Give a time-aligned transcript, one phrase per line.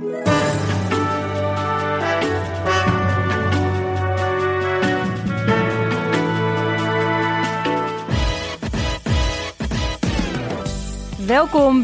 [0.00, 0.26] Welkom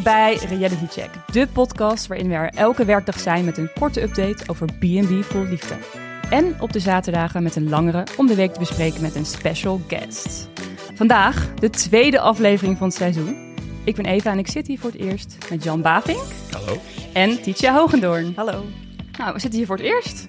[0.03, 4.45] bij Reality Check, de podcast waarin we er elke werkdag zijn met een korte update
[4.47, 5.75] over B&B vol liefde.
[6.31, 9.81] En op de zaterdagen met een langere om de week te bespreken met een special
[9.87, 10.49] guest.
[10.95, 13.55] Vandaag de tweede aflevering van het seizoen.
[13.85, 16.81] Ik ben Eva en ik zit hier voor het eerst met Jan Bavink Hallo.
[17.13, 18.33] en Titia Hogendoorn.
[18.37, 18.65] Hallo.
[19.19, 20.27] Nou, we zitten hier voor het eerst.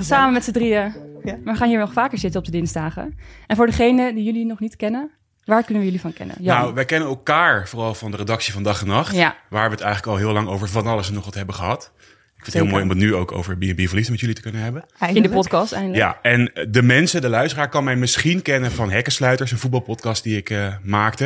[0.00, 0.94] Samen met z'n drieën.
[1.24, 1.38] Ja.
[1.44, 3.18] Maar we gaan hier nog vaker zitten op de dinsdagen.
[3.46, 5.10] En voor degenen die jullie nog niet kennen,
[5.44, 6.36] waar kunnen we jullie van kennen?
[6.40, 6.56] Jan.
[6.56, 9.14] Nou, wij kennen elkaar vooral van de redactie van Dag en Nacht.
[9.16, 9.36] Ja.
[9.48, 11.92] Waar we het eigenlijk al heel lang over van alles en nog wat hebben gehad.
[12.36, 14.42] Ik vind het heel mooi om het nu ook over B&B Verlies met jullie te
[14.42, 14.84] kunnen hebben.
[15.12, 16.02] in de podcast eindelijk.
[16.02, 20.36] Ja, en de mensen, de luisteraar, kan mij misschien kennen van Hekkensluiters, een voetbalpodcast die
[20.36, 21.24] ik eh, maakte.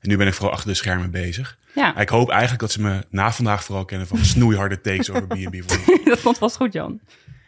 [0.00, 1.58] En nu ben ik vooral achter de schermen bezig.
[1.78, 5.26] Ja, ik hoop eigenlijk dat ze me na vandaag vooral kennen van snoeiharde takes over
[5.26, 5.62] B&B
[6.04, 7.00] dat komt vast goed, Jan.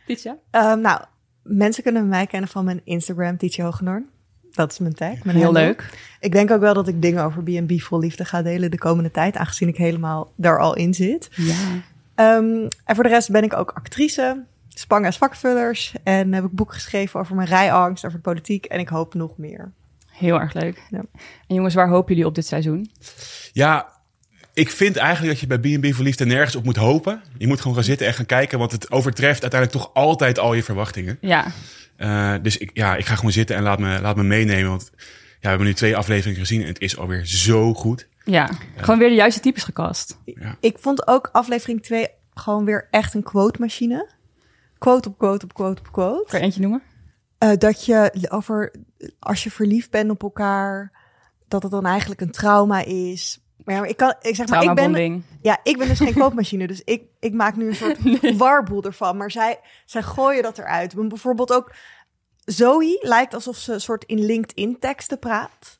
[0.07, 0.37] Titia?
[0.51, 1.01] Ehm, nou,
[1.43, 4.09] mensen kunnen mij kennen van mijn Instagram, Tietje Hogendoorn.
[4.51, 5.25] Dat is mijn tag.
[5.25, 5.91] Mijn Heel leuk.
[6.21, 9.11] Ik denk ook wel dat ik dingen over B&B vol liefde ga delen de komende
[9.11, 11.29] tijd, aangezien ik helemaal daar al in zit.
[11.33, 11.55] Ja.
[12.15, 16.51] Ehm, en voor de rest ben ik ook actrice, spang als vakvullers en heb ik
[16.51, 19.73] boeken geschreven over mijn rijangst, over politiek en ik hoop nog meer.
[20.07, 20.83] Heel erg leuk.
[20.91, 21.03] Ja.
[21.47, 22.91] En jongens, waar hopen jullie op dit seizoen?
[23.53, 24.00] Ja,
[24.61, 27.23] ik vind eigenlijk dat je bij B&B Verliefd er nergens op moet hopen.
[27.39, 30.55] Je moet gewoon gaan zitten en gaan kijken, want het overtreft uiteindelijk toch altijd al
[30.55, 31.19] je verwachtingen.
[31.21, 31.47] Ja,
[31.99, 34.69] Uh, dus ik, ja, ik ga gewoon zitten en laat me, laat me meenemen.
[34.69, 34.99] Want ja,
[35.41, 38.09] we hebben nu twee afleveringen gezien en het is alweer zo goed.
[38.25, 38.51] ja.
[38.77, 40.19] Gewoon weer de juiste types gecast.
[40.61, 44.09] Ik vond ook aflevering 2 gewoon weer echt een quote machine.
[44.79, 46.31] Quote op quote op quote op quote.
[46.31, 46.83] Kan je eentje noemen?
[47.39, 48.73] Eh, dat je over
[49.19, 50.93] als je verliefd bent op elkaar,
[51.49, 53.41] dat het dan eigenlijk een trauma is.
[53.71, 56.15] Maar ja, maar ik kan, ik zeg maar, ik ben, ja, ik ben dus geen
[56.23, 57.99] koopmachine, dus ik, ik maak nu een soort
[58.39, 59.17] warboel ervan.
[59.17, 60.95] Maar zij, zij gooien dat eruit.
[60.95, 61.73] Maar Bijvoorbeeld ook
[62.45, 65.77] Zoe lijkt alsof ze een soort in LinkedIn teksten praat.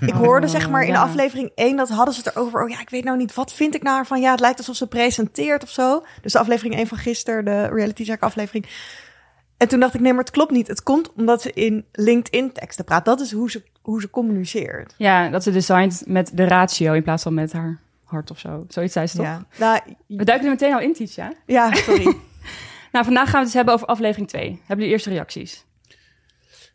[0.00, 1.02] ik hoorde zeg maar in ja.
[1.02, 2.62] aflevering 1 dat hadden ze het erover.
[2.62, 4.20] Oh ja, ik weet nou niet, wat vind ik nou ervan?
[4.20, 6.04] Ja, het lijkt alsof ze presenteert of zo.
[6.22, 8.66] Dus de aflevering 1 van gisteren, de reality check aflevering.
[9.58, 10.66] En toen dacht ik, nee, maar het klopt niet.
[10.66, 13.04] Het komt omdat ze in LinkedIn teksten praat.
[13.04, 14.94] Dat is hoe ze, hoe ze communiceert.
[14.96, 18.64] Ja, dat ze designed met de ratio in plaats van met haar hart of zo.
[18.68, 19.24] Zoiets zei ze toch?
[19.26, 21.32] Ja, nou, We duiken er meteen al in, Titia.
[21.46, 22.14] ja sorry.
[22.92, 24.42] Nou, vandaag gaan we het dus hebben over aflevering 2.
[24.48, 25.64] Hebben jullie eerste reacties?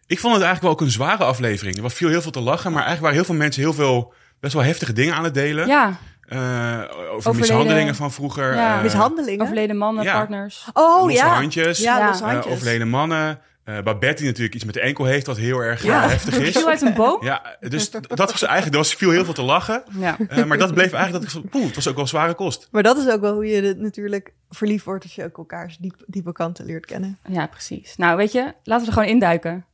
[0.07, 1.75] Ik vond het eigenlijk wel ook een zware aflevering.
[1.75, 4.13] Er was viel heel veel te lachen, maar eigenlijk waren heel veel mensen heel veel
[4.39, 5.67] best wel heftige dingen aan het delen.
[5.67, 5.97] Ja,
[6.29, 8.53] Uh, over Overleden- mishandelingen van vroeger.
[8.55, 8.77] Ja.
[8.77, 9.41] eh, Mishandelingen.
[9.45, 10.13] overleden mannen, Ja.
[10.13, 10.67] partners.
[10.73, 11.33] Oh losse ja.
[11.33, 11.79] handjes.
[11.79, 12.53] Ja, losse eh, handjes.
[12.53, 13.39] overleden mannen.
[13.63, 16.03] Eh, Babette die natuurlijk iets met de enkel heeft, wat heel erg Ja.
[16.03, 16.51] eh, heftig is.
[16.57, 17.23] Viel uit een boom?
[17.23, 19.83] Ja, dus dat was eigenlijk, er was, viel heel veel te lachen.
[19.99, 20.17] Ja.
[20.29, 22.67] Eh, maar dat bleef eigenlijk, dat ik, poeh, het was ook wel zware kost.
[22.71, 25.77] Maar dat is ook wel hoe je het natuurlijk verliefd wordt als je ook elkaars
[25.77, 27.17] diep, diepe kanten leert kennen.
[27.29, 27.95] Ja, precies.
[27.97, 29.65] Nou, weet je, laten we er gewoon induiken.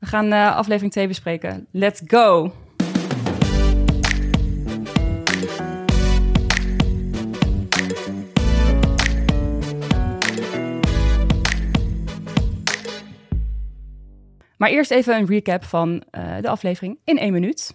[0.00, 1.66] We gaan eh, aflevering 2 bespreken.
[1.72, 2.52] Let's go!
[14.58, 17.74] Maar eerst even een recap van eh, de aflevering in één minuut.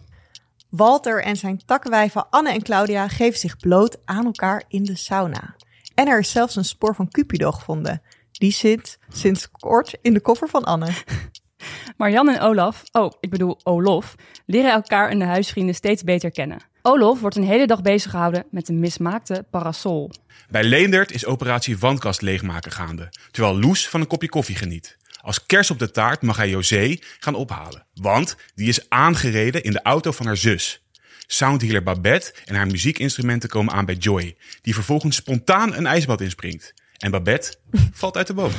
[0.70, 5.56] Walter en zijn takkenwijven Anne en Claudia geven zich bloot aan elkaar in de sauna.
[5.96, 8.02] En er is zelfs een spoor van Cupido gevonden.
[8.32, 10.88] Die zit sinds kort in de koffer van Anne.
[11.98, 14.16] Marjan en Olaf, oh, ik bedoel Olof,
[14.46, 16.60] leren elkaar en de huisvrienden steeds beter kennen.
[16.82, 20.12] Olof wordt een hele dag bezig gehouden met een mismaakte parasol.
[20.50, 24.98] Bij Leendert is operatie wandkast leegmaken gaande, terwijl Loes van een kopje koffie geniet.
[25.24, 29.72] Als kers op de taart mag hij José gaan ophalen, want die is aangereden in
[29.72, 30.84] de auto van haar zus.
[31.28, 36.74] Soundhealer Babette en haar muziekinstrumenten komen aan bij Joy, die vervolgens spontaan een ijsbad inspringt.
[36.98, 37.56] En Babette
[38.02, 38.52] valt uit de boom.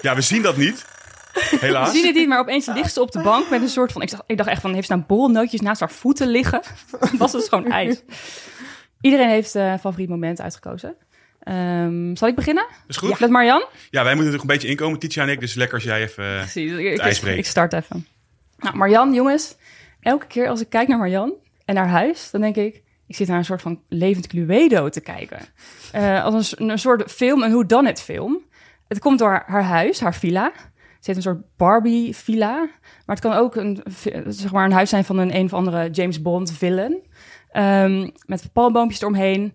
[0.00, 0.84] Ja, we zien dat niet.
[1.32, 1.92] We Helaas.
[1.92, 4.02] zien het niet, maar opeens ligt ze op de bank met een soort van...
[4.02, 6.62] Ik dacht, ik dacht echt van, heeft ze nou borrelnootjes naast haar voeten liggen?
[7.18, 8.02] Was het gewoon ijs.
[9.00, 10.96] Iedereen heeft een favoriet moment uitgekozen.
[11.40, 12.66] Ehm, zal ik beginnen?
[12.86, 13.20] Is goed?
[13.20, 13.64] Met Marjan?
[13.90, 15.40] Ja, wij moeten er een beetje inkomen, Titia en ik.
[15.40, 16.24] Dus lekker als jij even...
[16.24, 17.38] eh, Precies, ik, ijs ik, breekt.
[17.38, 18.06] ik start even.
[18.58, 19.56] Nou, Marjan, jongens.
[20.00, 21.32] Elke keer als ik kijk naar Marjan
[21.64, 22.82] en naar huis, dan denk ik...
[23.06, 25.38] Ik zit naar een soort van levend Cluedo te kijken.
[25.92, 28.42] Eh, als een, soort film, een hoe dan het film.
[28.88, 30.52] Het komt door haar, haar huis, haar villa.
[30.54, 32.56] Ze heeft een soort Barbie-villa.
[33.06, 33.82] Maar het kan ook een,
[34.26, 36.98] zeg maar een huis zijn van een een of andere James Bond villain.
[37.52, 39.54] Ehm, met palmboompjes eromheen.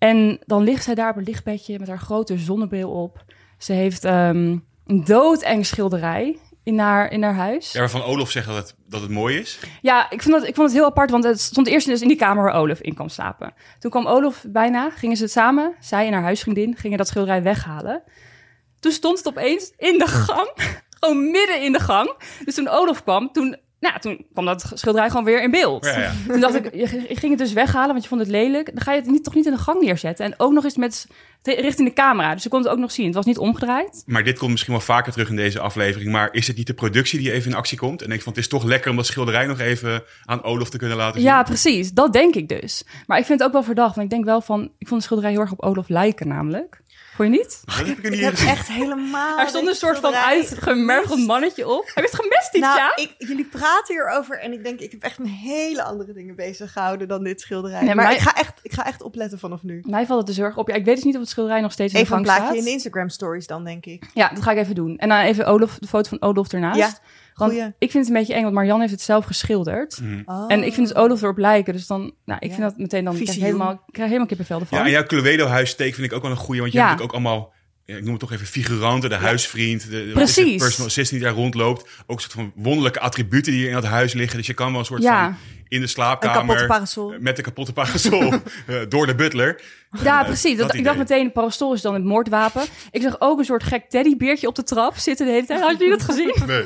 [0.00, 3.24] En dan ligt zij daar op een lichtbedje met haar grote zonnebril op.
[3.58, 7.72] Ze heeft ehm, een doodeng schilderij in haar, in haar huis.
[7.72, 9.58] Ja, waarvan Olof zegt dat het, dat het mooi is.
[9.82, 12.08] Ja, ik vond, het, ik vond het heel apart, want het stond eerst dus in
[12.08, 13.54] die kamer waar Olaf in kwam slapen.
[13.78, 18.02] Toen kwam Olaf bijna, gingen ze samen, zij en haar huisvriendin, gingen dat schilderij weghalen.
[18.80, 20.50] Toen stond het opeens in de gang,
[21.00, 22.14] gewoon midden in de gang.
[22.44, 25.84] Dus toen Olaf kwam, toen, nou, toen kwam dat schilderij gewoon weer in beeld.
[25.84, 26.12] Ja, ja.
[26.28, 28.66] Toen dacht ik, je je ging het dus weghalen, want je vond het lelijk.
[28.66, 30.24] Dan ga je het niet, toch niet in de gang neerzetten.
[30.24, 31.06] En ook nog eens met
[31.42, 33.06] richting de camera, dus je kon het ook nog zien.
[33.06, 34.02] Het was niet omgedraaid.
[34.06, 36.12] Maar dit komt misschien wel vaker terug in deze aflevering.
[36.12, 38.02] Maar is het niet de productie die even in actie komt?
[38.02, 40.78] En denk van, het is toch lekker om dat schilderij nog even aan Olof te
[40.78, 41.30] kunnen laten zien?
[41.30, 41.92] Ja, precies.
[41.92, 42.84] Dat denk ik dus.
[43.06, 43.94] Maar ik vind het ook wel verdacht.
[43.94, 44.62] Want ik denk wel van...
[44.62, 46.79] Ik vond het schilderij heel erg op Olaf lijken namelijk.
[47.20, 47.60] Vond je niet?
[47.64, 48.50] Dat heb ik er Ik niet heb in gezien.
[48.52, 49.38] echt helemaal...
[49.38, 51.86] Er stond een soort van uitgemergeld mannetje op.
[51.86, 52.92] Heb je het gemist dit Nou, jaar?
[52.96, 56.72] ik, jullie praten hierover en ik denk, ik heb echt met hele andere dingen bezig
[56.72, 57.84] gehouden dan dit schilderij.
[57.84, 59.82] Nee, maar maar- ik, ga echt, ik ga echt opletten vanaf nu.
[59.86, 60.68] Mij valt het dus heel erg op.
[60.68, 62.36] Ja, ik weet dus niet of het schilderij nog steeds in Even de een gang
[62.38, 62.72] plaatje in staat.
[62.72, 64.06] de Instagram stories dan, denk ik.
[64.14, 64.96] Ja, dat ga ik even doen.
[64.98, 66.78] En dan even Olaf, de foto van Olaf ernaast.
[66.78, 66.90] Ja,
[67.40, 67.66] want goeie.
[67.78, 70.00] ik vind het een beetje eng, want Marianne heeft het zelf geschilderd.
[70.00, 70.22] Mhm.
[70.24, 70.44] Oh.
[70.48, 71.72] En ik vind het Olaf erop lijken.
[71.72, 72.54] Dus dan, nou, ik Ja.
[72.54, 74.78] vind dat meteen dan, ik krijg helemaal, ik krijg helemaal kippenvel ervan.
[74.78, 76.60] Ja, en jouw Cluedo-huissteek vind ik ook wel een goeie.
[76.60, 76.88] Want je Ja.
[76.88, 77.52] hebt ook allemaal,
[77.96, 79.08] ik noem het toch even figuranten.
[79.10, 80.44] De huisvriend, de, de Precies.
[80.52, 81.88] de personal assistant die daar rondloopt.
[82.06, 84.36] Ook een soort van wonderlijke attributen die in dat huis liggen.
[84.38, 85.24] Dus je kan wel een soort Ja.
[85.24, 85.36] van
[85.68, 86.40] in de Een slaapkamer...
[86.40, 87.14] kapotte parasol.
[87.20, 88.32] Met de kapotte parasol
[88.66, 89.62] eh, door de butler.
[90.02, 90.56] Ja, precies.
[90.56, 92.62] dat Dat, ik dacht meteen, parasol is dan het moordwapen.
[92.90, 95.60] Ik zag ook een soort gek teddybeertje op de trap zitten de hele tijd.
[95.60, 96.34] Had jullie dat gezien?
[96.46, 96.62] Nee.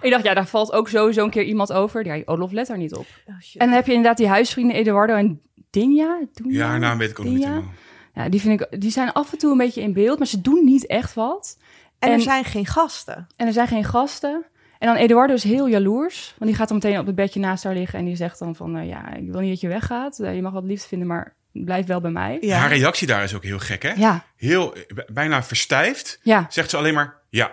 [0.00, 2.06] ik dacht, ja, daar valt ook sowieso een keer iemand over.
[2.06, 3.06] Ja, Olaf let daar niet op.
[3.26, 3.34] Oh.
[3.54, 6.18] En dan heb je inderdaad die huisvrienden Eduardo en Dinja.
[6.48, 7.72] Ja, haar naam weet ik ook niet helemaal.
[8.14, 10.40] Ja, die, vind ik, die zijn af en toe een beetje in beeld, maar ze
[10.40, 11.58] doen niet echt wat.
[11.98, 13.26] en er zijn geen gasten.
[13.36, 14.44] En er zijn geen gasten.
[14.78, 16.34] En dan Eduardo is heel jaloers.
[16.38, 17.98] Want die gaat dan meteen op het bedje naast haar liggen.
[17.98, 20.18] En die zegt dan van, eh, ja, ik wil niet dat je weggaat.
[20.18, 22.38] Eh, je mag wat liefst vinden, maar blijf wel bij mij.
[22.40, 22.58] Ja.
[22.58, 23.92] Haar reactie daar is ook heel gek, hè?
[23.92, 24.74] Ja, Heel,
[25.12, 26.18] bijna verstijfd.
[26.22, 27.52] ja, Zegt ze alleen maar, ja.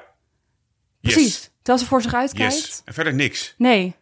[1.00, 1.14] Yes.
[1.14, 1.52] precies.
[1.58, 2.54] Terwijl ze voor zich uitkijkt.
[2.54, 2.82] Yes.
[2.86, 3.54] En verder niks.
[3.58, 3.96] Nee.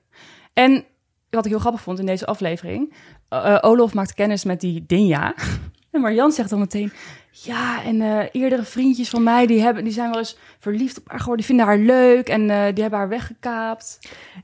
[0.54, 0.86] En
[1.30, 2.94] wat ik heel grappig vond in deze aflevering.
[3.30, 5.33] eh, eh, Olaf maakt kennis met die Dinja.
[5.97, 6.91] en Marjan zegt dan meteen...
[7.31, 9.45] Ja, en eh, eerdere vriendjes van mij...
[9.47, 11.45] Die, hebben, die zijn wel eens verliefd op haar geworden.
[11.45, 12.29] Die vinden haar leuk.
[12.29, 13.99] En eh, die hebben haar weggekaapt.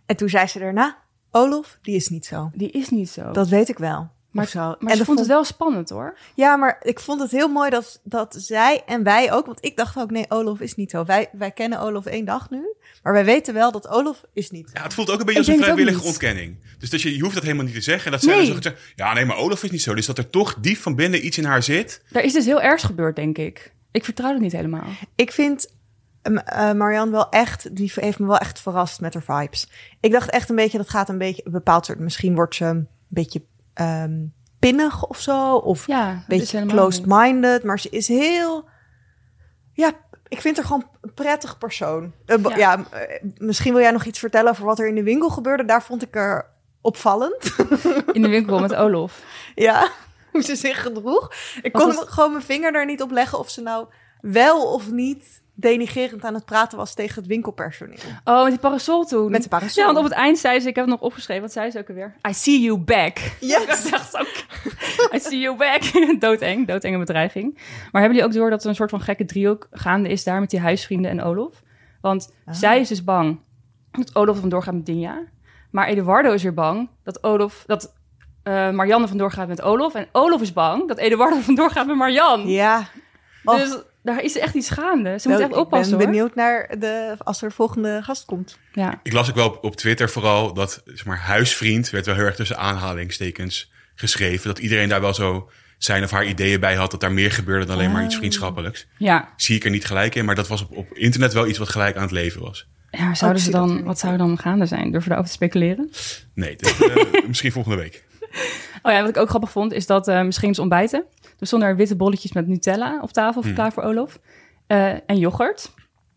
[0.06, 0.98] En toen zei ze daarna,
[1.32, 2.50] Olof, die is niet zo.
[2.54, 3.32] Die is niet zo.
[3.32, 4.10] Dat weet ik wel.
[4.34, 4.60] Maar zo.
[4.60, 6.18] maar en ze dat vond het wel spannend hoor.
[6.36, 9.78] Ja, maar ik vond het heel mooi dat, dat zij en wij ook, want ik
[9.78, 11.06] dacht ook, nee, Olof is niet zo.
[11.06, 14.66] Wij, wij kennen Olof één dag nu, maar wij weten wel dat Olof is niet
[14.66, 14.72] zo.
[14.74, 16.58] Ja, het voelt ook een beetje Ik als een vrijwillige ontkenning.
[16.80, 18.06] Dus dat je, je hoeft dat helemaal niet te zeggen.
[18.06, 18.52] En dat zij Nee.
[18.52, 19.94] dan zeggen, ja, nee, maar Olaf is niet zo.
[19.94, 22.02] Dus dat er toch diep van binnen iets in haar zit.
[22.10, 23.74] Daar is dus heel ergs gebeurd, denk ik.
[23.92, 24.88] Ik vertrouw het niet helemaal.
[25.16, 25.74] Ik vind
[26.24, 29.68] um, eh, Marianne wel echt, die heeft me wel echt verrast met haar vibes.
[30.00, 32.66] Ik dacht echt een beetje, dat gaat een beetje een bepaald soort, misschien wordt ze
[32.66, 33.42] een beetje
[33.74, 34.26] ehm,
[34.60, 38.70] pinnig of zo, of Ja, een beetje closed-minded, maar ze is heel,
[39.74, 39.92] ja,
[40.28, 42.14] ik vind haar gewoon een prettig persoon.
[42.26, 42.56] Eh, Ja.
[42.58, 45.66] ja, eh, misschien wil jij nog iets vertellen over wat er in de winkel gebeurde.
[45.66, 46.46] Daar vond ik er
[46.82, 47.56] opvallend.
[48.12, 49.24] In de winkel met Olof.
[49.56, 49.90] ja,
[50.32, 51.34] hoe ze zich gedroeg.
[51.62, 53.88] Ik Wat kon was- gewoon mijn vinger daar niet op leggen of ze nou
[54.22, 57.98] wel of niet denigerend aan het praten was tegen het winkelpersoneel.
[58.24, 59.32] Oh, met die parasol toen.
[59.32, 59.82] Met de parasol.
[59.84, 61.80] Ja, want op het eind zei ze, ik heb het nog opgeschreven, wat zei ze
[61.80, 62.16] ook alweer?
[62.30, 63.18] I see you back.
[63.40, 63.62] Yes.
[63.86, 64.28] Ik dacht ook,
[65.16, 65.82] I see you back.
[66.20, 67.54] doodeng, doodenge bedreiging.
[67.92, 70.40] Maar hebben jullie ook door dat er een soort van gekke driehoek gaande is daar
[70.40, 71.62] met die huisvrienden en Olof?
[72.02, 72.54] Want Ah.
[72.54, 73.40] zij is dus bang
[73.92, 75.22] dat Olof vandoor gaat met Dinja.
[75.72, 77.94] Maar Eduardo is weer bang dat Olof, dat
[78.44, 79.94] eh, Marianne vandoor gaat met Olof.
[79.96, 82.48] En Olof is bang dat Eduardo vandoor gaat met Marianne.
[82.48, 82.88] Ja.
[83.44, 85.20] Dus daar is echt iets gaande.
[85.20, 86.16] Ze nou, moet echt oppassen ik ben hoor.
[86.16, 88.58] benieuwd naar de, als er de volgende gast komt.
[88.74, 89.00] Ja.
[89.04, 92.26] Ik las ook wel op, op Twitter vooral dat, zeg maar, huisvriend werd wel heel
[92.26, 94.48] erg tussen aanhalingstekens geschreven.
[94.48, 97.66] Dat iedereen daar wel zo zijn of haar ideeën bij had dat daar meer gebeurde
[97.66, 98.06] dan alleen maar Ah.
[98.06, 98.88] iets vriendschappelijks.
[98.98, 99.30] ja.
[99.38, 101.70] Zie ik er niet gelijk in, maar dat was op, op internet wel iets wat
[101.70, 102.68] gelijk aan het leven was.
[102.92, 104.84] Ja, zouden ze dan, wat zou er dan gaande zijn?
[104.84, 105.90] Durven we daarover te speculeren?
[106.34, 108.04] Nee, dat, eh, misschien volgende week.
[108.82, 111.04] Oh ja, wat ik ook grappig vond, is dat eh misschien eens ontbijten.
[111.44, 113.54] Er stonden er witte bolletjes met Nutella op tafel, Hmm.
[113.54, 114.20] klaar voor Olof.
[114.68, 115.72] Eh, en yoghurt.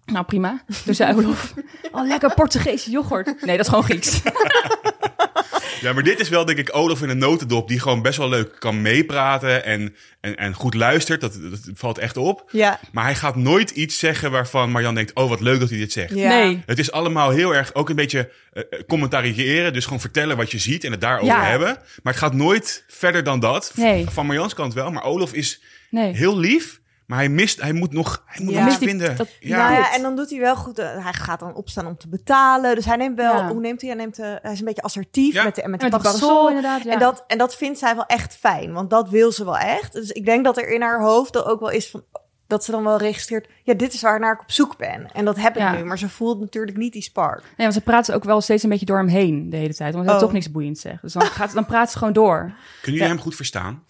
[0.04, 0.62] Nou, prima.
[0.84, 1.54] Dus zei Olof,
[1.92, 3.26] oh, lekker Portugese yoghurt.
[3.44, 4.22] Nee, dat is gewoon Grieks.
[5.80, 8.28] Ja, maar dit is wel denk ik Olaf in een notendop die gewoon best wel
[8.28, 11.20] leuk kan meepraten en, en, en goed luistert.
[11.20, 12.48] Dat, dat valt echt op.
[12.52, 12.80] Ja.
[12.92, 15.92] Maar hij gaat nooit iets zeggen waarvan Marjan denkt, oh wat leuk dat hij dit
[15.92, 16.14] zegt.
[16.14, 16.28] ja.
[16.28, 16.62] Nee.
[16.66, 19.72] Het is allemaal heel erg ook een beetje eh, commentariëren.
[19.72, 21.44] Dus gewoon vertellen wat je ziet en het daarover Ja.
[21.44, 21.78] hebben.
[22.02, 23.72] Maar het gaat nooit verder dan dat.
[23.74, 24.06] Nee.
[24.10, 24.90] Van Marjans kant wel.
[24.92, 26.12] Maar Olaf is Nee.
[26.16, 26.80] heel lief.
[27.06, 28.64] Maar hij mist, hij moet nog, hij moet Ja.
[28.64, 29.16] nog iets vinden.
[29.16, 29.56] dat- ja.
[29.56, 30.78] Nou ja, en dan doet hij wel goed.
[30.78, 32.74] eh, hij gaat dan opstaan om te betalen.
[32.74, 33.34] Dus hij neemt wel.
[33.36, 33.48] Ja.
[33.48, 33.90] Hoe neemt hij?
[33.90, 35.44] Hij, neemt, eh, hij is een beetje assertief Ja.
[35.44, 36.28] met de, met de Met die parasol.
[36.28, 36.92] parasol inderdaad, ja.
[36.92, 38.72] En, dat, en dat vindt zij wel echt fijn.
[38.72, 39.92] Want dat wil ze wel echt.
[39.92, 42.04] Dus ik denk dat er in haar hoofd er ook wel is van.
[42.48, 45.12] dat ze dan wel registreert, ja, dit is waar naar ik op zoek ben.
[45.12, 45.72] En dat heb ik Ja.
[45.72, 47.40] nu, maar ze voelt natuurlijk niet die spark.
[47.42, 49.92] Nee, want ze praten ook wel steeds een beetje door hem heen de hele tijd.
[49.94, 50.20] Want hij heeft Oh.
[50.20, 51.00] toch niks boeiends zeggen.
[51.02, 52.38] Dus dan, gaat, dan praat ze gewoon door.
[52.82, 53.84] Kunnen jullie hem goed verstaan?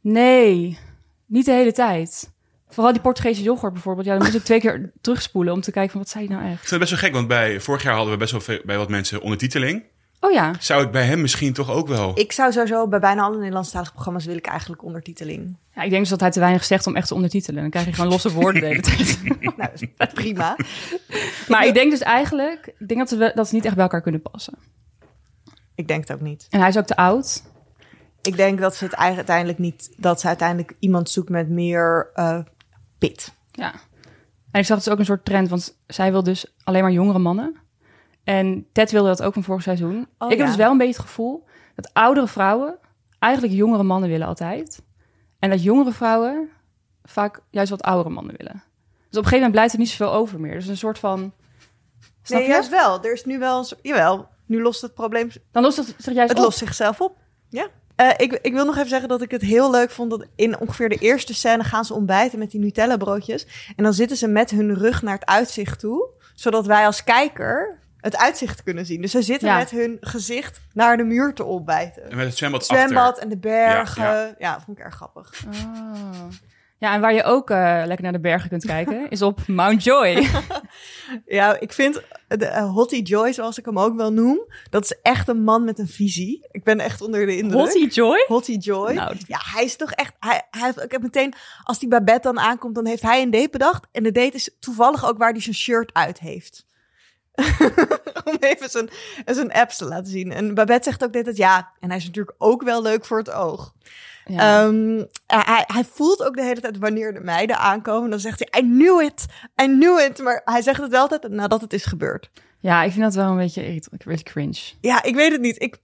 [0.00, 0.78] Nee,
[1.26, 2.30] niet de hele tijd.
[2.68, 4.06] Vooral die Portugese yoghurt bijvoorbeeld.
[4.06, 6.42] Ja, dan moest ik twee keer terugspoelen om te kijken van wat zei je nou
[6.44, 6.58] Ik echt.
[6.58, 8.76] vind het best wel gek, want bij, vorig jaar hadden we best wel veel, bij
[8.78, 9.82] wat mensen ondertiteling.
[10.20, 12.18] Oh ja, Zou ik bij hem misschien toch ook wel...
[12.18, 15.56] Ik zou sowieso bij bijna alle Nederlandstalige programma's wil ik eigenlijk ondertiteling.
[15.74, 17.60] ja ik denk dus dat hij te weinig zegt om echt te ondertitelen.
[17.60, 19.18] Dan krijg je gewoon losse woorden de hele tijd.
[19.40, 19.56] nou,
[19.96, 20.56] dat is prima.
[21.48, 24.02] Maar ik denk dus eigenlijk, ik denk dat ze, dat ze niet echt bij elkaar
[24.02, 24.54] kunnen passen.
[25.74, 26.46] Ik denk het ook niet.
[26.50, 27.42] En hij is ook te oud.
[28.26, 32.10] Ik denk dat ze het eigenlijk uiteindelijk niet, dat ze uiteindelijk iemand zoekt met meer
[32.14, 32.38] eh,
[32.98, 33.32] pit.
[33.50, 33.72] Ja.
[34.50, 37.18] En ik zag dus ook een soort trend, want zij wil dus alleen maar jongere
[37.18, 37.56] mannen.
[38.24, 40.08] En Ted wilde dat ook van vorig seizoen.
[40.18, 42.78] Oh, ik heb dus wel een beetje het gevoel dat oudere vrouwen
[43.18, 44.82] eigenlijk jongere mannen willen altijd.
[45.38, 46.48] En dat jongere vrouwen
[47.04, 48.52] vaak juist wat oudere mannen willen.
[48.52, 50.54] Dus op een gegeven moment blijft er niet zoveel over meer.
[50.54, 51.32] Dus een soort van...
[52.22, 52.54] Snap nee, je?
[52.54, 53.04] juist wel.
[53.04, 56.44] Er is nu wel jawel, nu lost het probleem, Dan lost het juist het op.
[56.44, 57.16] lost zichzelf op.
[57.48, 57.68] Ja.
[57.96, 60.58] Eh, ik, ik wil nog even zeggen dat ik het heel leuk vond dat in
[60.58, 63.46] ongeveer de eerste scène gaan ze ontbijten met die Nutella broodjes.
[63.76, 67.78] En dan zitten ze met hun rug naar het uitzicht toe, zodat wij als kijker
[68.00, 69.00] het uitzicht kunnen zien.
[69.00, 69.56] Dus ze zitten Ja.
[69.56, 72.10] met hun gezicht naar de muur te ontbijten.
[72.10, 73.22] En met het zwembad, Zwembad achter.
[73.22, 74.02] en de bergen.
[74.04, 75.32] Ja, Ja, vond ik erg grappig.
[75.46, 76.10] Oh.
[76.78, 79.84] Ja, en waar je ook eh, lekker naar de bergen kunt kijken, is op Mount
[79.84, 80.28] Joy.
[81.26, 84.38] Ja, ik vind de uh, Hottie Joy, zoals ik hem ook wel noem,
[84.70, 86.46] dat is echt een man met een visie.
[86.50, 87.60] Ik ben echt onder de indruk.
[87.60, 88.24] Hottie Joy?
[88.26, 88.92] Hottie Joy.
[88.92, 90.12] Nou, Ja, hij is toch echt.
[90.18, 93.86] Hij, ik heb meteen, als die Babette dan aankomt, dan heeft hij een date bedacht.
[93.92, 96.66] En de date is toevallig ook waar hij zijn shirt uit heeft.
[98.24, 98.90] Om even zijn,
[99.24, 100.32] zijn apps te laten zien.
[100.32, 101.72] En Babette zegt ook dit het ja.
[101.80, 103.74] En hij is natuurlijk ook wel leuk voor het oog.
[104.28, 104.64] Ja.
[104.64, 108.10] Ehm, hij, hij voelt ook de hele tijd wanneer de meiden aankomen.
[108.10, 109.24] Dan zegt hij, I knew it,
[109.62, 110.22] I knew it.
[110.22, 112.30] Maar hij zegt het wel altijd nadat het is gebeurd.
[112.60, 114.60] ja, ik vind dat wel een beetje, beetje cringe.
[114.80, 115.62] Ja, ik weet het niet.
[115.62, 115.78] Ik,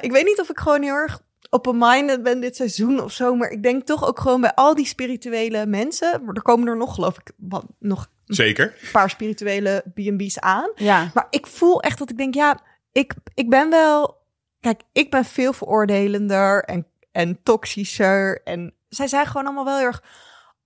[0.00, 3.34] ik weet niet of ik gewoon heel erg open-minded ben dit seizoen of zo.
[3.34, 6.22] Maar ik denk toch ook gewoon bij al die spirituele mensen.
[6.34, 8.64] Er komen er nog, geloof ik, wat, nog Zeker.
[8.82, 10.70] een paar spirituele B&B's aan.
[10.74, 12.60] Ja, Maar ik voel echt dat ik denk, ja,
[12.92, 14.16] ik, ik ben wel...
[14.60, 16.86] Kijk, ik ben veel veroordelender en,
[17.18, 18.40] en toxischer.
[18.44, 20.02] En zij zijn gewoon allemaal wel heel erg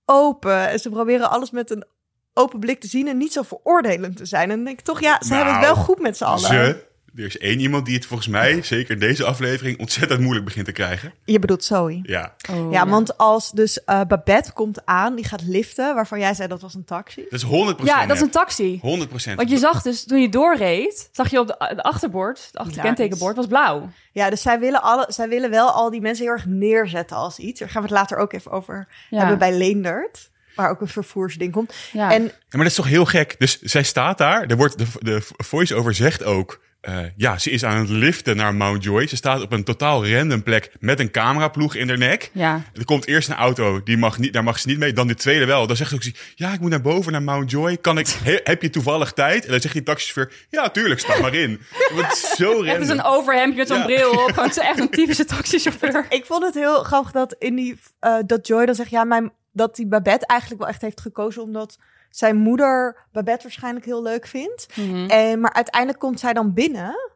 [0.05, 0.69] open.
[0.69, 1.85] En ze proberen alles met een
[2.33, 4.51] open blik te zien en niet zo veroordelend te zijn.
[4.51, 6.41] En dan denk ik toch, ja, ze hebben het Nou, wel goed met z'n allen.
[6.41, 10.65] Ze, er is één iemand die het volgens mij, zeker deze aflevering, ontzettend moeilijk begint
[10.67, 11.13] te krijgen.
[11.25, 12.01] Je bedoelt Zoe.
[12.03, 16.35] Ja, Oh, ja, want als dus eh, Babette komt aan, die gaat liften, waarvan jij
[16.35, 17.25] zei dat was een taxi.
[17.31, 17.47] dat is
[17.81, 18.81] 100% Ja, dat is een taxi.
[18.81, 19.35] 100%.
[19.35, 23.37] Want je zag dus, toen je doorreed, zag je op de, de achterbord, het achterkentekenbord
[23.37, 23.91] was blauw.
[24.13, 27.39] Ja, dus zij willen, alle, zij willen wel al die mensen heel erg neerzetten als
[27.39, 27.61] iets.
[27.61, 29.19] Daar gaan we het later ook even over Ja.
[29.19, 30.31] hebben bij Leendert.
[30.57, 31.75] Waar ook een vervoersding komt.
[31.93, 32.13] Ja.
[32.13, 33.35] En Ja, maar dat is toch heel gek.
[33.39, 34.47] Dus zij staat daar.
[34.47, 36.61] Er wordt, de, de voice-over zegt ook...
[36.83, 39.07] eh, ja, ze is aan het liften naar Mount Joy.
[39.07, 42.31] Ze staat op een totaal random plek met een cameraploeg in haar nek.
[42.33, 42.63] ja.
[42.75, 44.93] Er komt eerst een auto, die mag niet, daar mag ze niet mee.
[44.93, 45.67] Dan de tweede wel.
[45.67, 46.03] Dan zegt ze ook,
[46.35, 47.77] ja, ik moet naar boven, naar Mount Joy.
[47.77, 49.45] Kan ik, he- heb je toevallig tijd?
[49.45, 51.61] En dan zegt die taxichauffeur, ja, tuurlijk, stap maar in.
[51.95, 52.67] Het is zo random.
[52.67, 53.85] Echt als een overhemdje met zo'n Ja.
[53.85, 54.31] bril op.
[54.35, 56.07] Gewoon echt een typische taxichauffeur.
[56.19, 59.33] ik vond het heel grappig dat in die eh, dat Joy dan zegt, ja, mijn,
[59.53, 61.79] dat die Babette eigenlijk wel echt heeft gekozen omdat
[62.13, 64.69] zijn moeder Babette waarschijnlijk heel leuk vindt.
[64.75, 65.07] Mhm.
[65.07, 67.11] En, maar uiteindelijk komt zij dan binnen.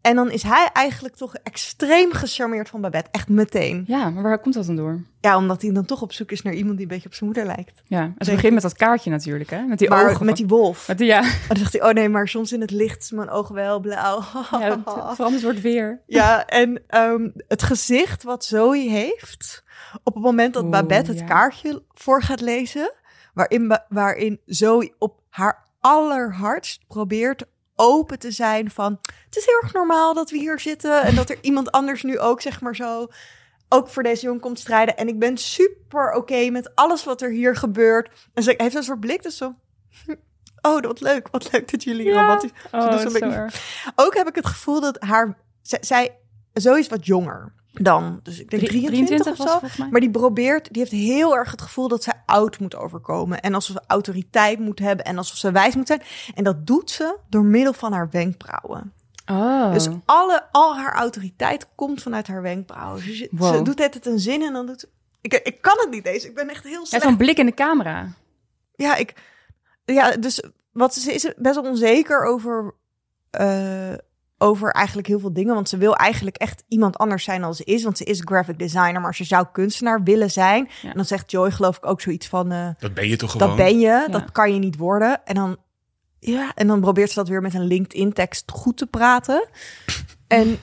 [0.00, 3.10] En dan is hij eigenlijk toch extreem gecharmeerd van Babette.
[3.10, 3.84] Echt meteen.
[3.86, 5.00] Ja, maar waar komt dat dan door?
[5.20, 7.30] Ja, omdat hij dan toch op zoek is naar iemand die een beetje op zijn
[7.30, 7.82] moeder lijkt.
[7.86, 9.62] Ja, en ze begint met dat kaartje natuurlijk, hè?
[9.62, 10.26] Met die maar ogen.
[10.26, 10.88] met die wolf.
[10.88, 13.10] Met die, ja, En dan zegt hij, oh nee, maar soms in het licht is
[13.10, 14.22] mijn oog wel blauw.
[14.50, 14.82] ja
[15.16, 16.00] het wordt weer.
[16.06, 19.64] Ja, en ehm, het gezicht wat Zoe heeft
[20.02, 21.26] op het moment dat Babette het ja.
[21.26, 22.92] kaartje voor gaat lezen,
[23.32, 27.44] waarin, waarin Zoe op haar allerhardst probeert
[27.76, 31.30] open te zijn van het is heel erg normaal dat we hier zitten en dat
[31.30, 33.08] er iemand anders nu ook zeg maar zo
[33.68, 34.96] ook voor deze jongen komt strijden.
[34.96, 38.28] En ik ben super oké met alles wat er hier gebeurt.
[38.34, 39.54] En ze heeft een soort blik dus zo
[40.62, 42.20] oh wat leuk wat leuk dat jullie Ja.
[42.20, 43.46] romantisch Oh, doet zo
[43.94, 45.38] ook heb ik het gevoel dat haar...
[45.62, 46.18] zij
[46.54, 48.20] zo is wat jonger dan.
[48.22, 49.52] Dus ik denk Drie- 23, of was zo.
[49.52, 49.88] volgens mij.
[49.88, 53.40] Maar die probeert, die heeft heel erg het gevoel dat zij oud moet overkomen.
[53.40, 56.02] En alsof ze autoriteit moet hebben en alsof ze wijs moet zijn.
[56.34, 58.92] En dat doet ze door middel van haar wenkbrauwen.
[59.26, 59.72] Oh.
[59.72, 63.04] Dus alle, al haar autoriteit komt vanuit haar wenkbrauwen.
[63.04, 63.54] Dus Wow.
[63.56, 64.88] ze doet het een zin en dan doet ze...
[65.20, 66.24] Ik, ik kan het niet eens.
[66.24, 67.04] Ik ben echt heel ja, slecht.
[67.04, 68.08] zo'n blik in de camera.
[68.74, 69.14] Ja, ik,
[69.84, 72.74] ja, dus wat ze is best wel onzeker over,
[73.30, 73.92] eh,
[74.42, 75.54] over eigenlijk heel veel dingen.
[75.54, 77.82] Want ze wil eigenlijk echt iemand anders zijn dan ze is.
[77.84, 80.68] Want ze is graphic designer, maar ze zou kunstenaar willen zijn.
[80.82, 80.88] Ja.
[80.88, 82.52] En dan zegt Joy geloof ik ook zoiets van...
[82.52, 83.48] eh, Dat ben je toch gewoon?
[83.48, 84.08] dat ben je, Ja.
[84.08, 85.20] dat kan je niet worden.
[85.24, 85.56] En dan,
[86.18, 89.48] ja, en dan probeert ze dat weer met een LinkedIn-tekst goed te praten.
[90.26, 90.58] En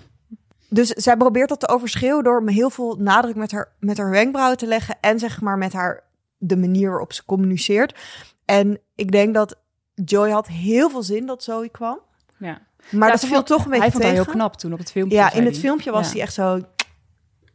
[0.70, 4.10] dus zij probeert dat te overschreeuwen door me heel veel nadruk met haar, met haar
[4.10, 4.98] wenkbrauwen te leggen.
[5.02, 6.04] En zeg maar met haar
[6.38, 7.96] de manier waarop ze communiceert.
[8.46, 9.56] En ik denk dat
[10.06, 12.00] Joy had heel veel zin dat Zoe kwam.
[12.38, 12.62] Ja.
[12.92, 14.18] Maar Ja, dat ze viel vond- toch een beetje Hij vond tegen.
[14.24, 15.18] heel knap toen op het filmpje.
[15.18, 15.62] Ja, in het hij.
[15.62, 16.12] filmpje was Ja.
[16.14, 16.62] hij echt zo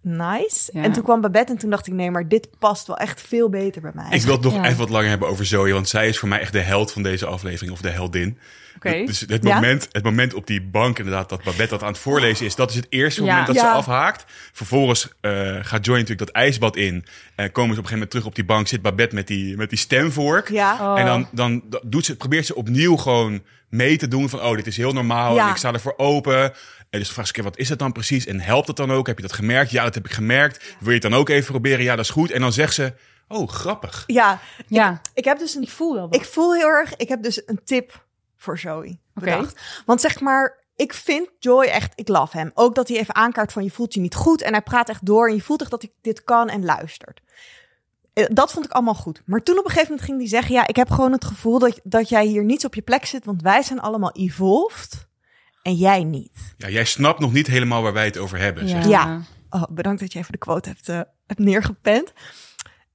[0.00, 0.70] nice.
[0.72, 0.82] Ja.
[0.82, 3.48] En toen kwam Babette en toen dacht ik, nee, maar dit past wel echt veel
[3.48, 4.06] beter bij mij.
[4.10, 4.64] Ik wil het nog Ja.
[4.64, 7.02] even wat langer hebben over Zoe, want zij is voor mij echt de held van
[7.02, 8.38] deze aflevering, of de heldin.
[8.76, 9.04] Oké.
[9.04, 9.54] Dus het Ja?
[9.54, 12.70] moment, het moment op die bank, inderdaad, dat Babette dat aan het voorlezen is, dat
[12.70, 13.28] is het eerste Ja.
[13.28, 14.24] moment dat ze afhaakt.
[14.52, 17.04] Vervolgens eh, gaat Joy natuurlijk dat ijsbad in.
[17.34, 19.56] En komen ze op een gegeven moment terug op die bank, zit Babette met die,
[19.56, 20.48] met die stemvork.
[20.50, 20.92] Ja.
[20.92, 21.00] Oh.
[21.00, 23.42] En dan, dan dan doet ze, probeert ze opnieuw gewoon
[23.74, 25.44] mee te doen van, oh, dit is heel normaal Ja.
[25.44, 26.52] en ik sta ervoor open.
[26.90, 28.26] En dus vraag ze, wat is dat dan precies?
[28.26, 29.06] En helpt dat dan ook?
[29.06, 29.70] Heb je dat gemerkt?
[29.70, 30.64] Ja, dat heb ik gemerkt.
[30.78, 31.84] Wil je het dan ook even proberen?
[31.84, 32.30] Ja, dat is goed.
[32.30, 32.92] En dan zegt ze,
[33.28, 34.04] oh, grappig.
[34.06, 36.14] Ja, Ja, ik heb dus een ik voel wel wat.
[36.14, 38.04] Ik voel heel erg, ik heb dus een tip
[38.36, 38.98] voor Zoe Oké.
[39.14, 39.60] bedacht.
[39.86, 42.50] Want zeg maar, ik vind Joy echt, ik love hem.
[42.54, 44.42] Ook dat hij even aankaart van je voelt je niet goed.
[44.42, 47.20] En hij praat echt door en je voelt echt dat hij dit kan en luistert.
[48.14, 49.22] Eh, Dat vond ik allemaal goed.
[49.26, 50.54] Maar toen op een gegeven moment ging hij zeggen...
[50.54, 53.24] ja, ik heb gewoon het gevoel dat, dat jij hier niet op je plek zit...
[53.24, 55.08] want wij zijn allemaal evolved
[55.62, 56.54] en jij niet.
[56.56, 58.66] Ja, jij snapt nog niet helemaal waar wij het over hebben.
[58.66, 58.82] ja.
[58.82, 58.86] zeg.
[58.90, 59.20] Ja.
[59.50, 62.12] Oh, bedankt dat je even de quote hebt, eh, hebt neergepend.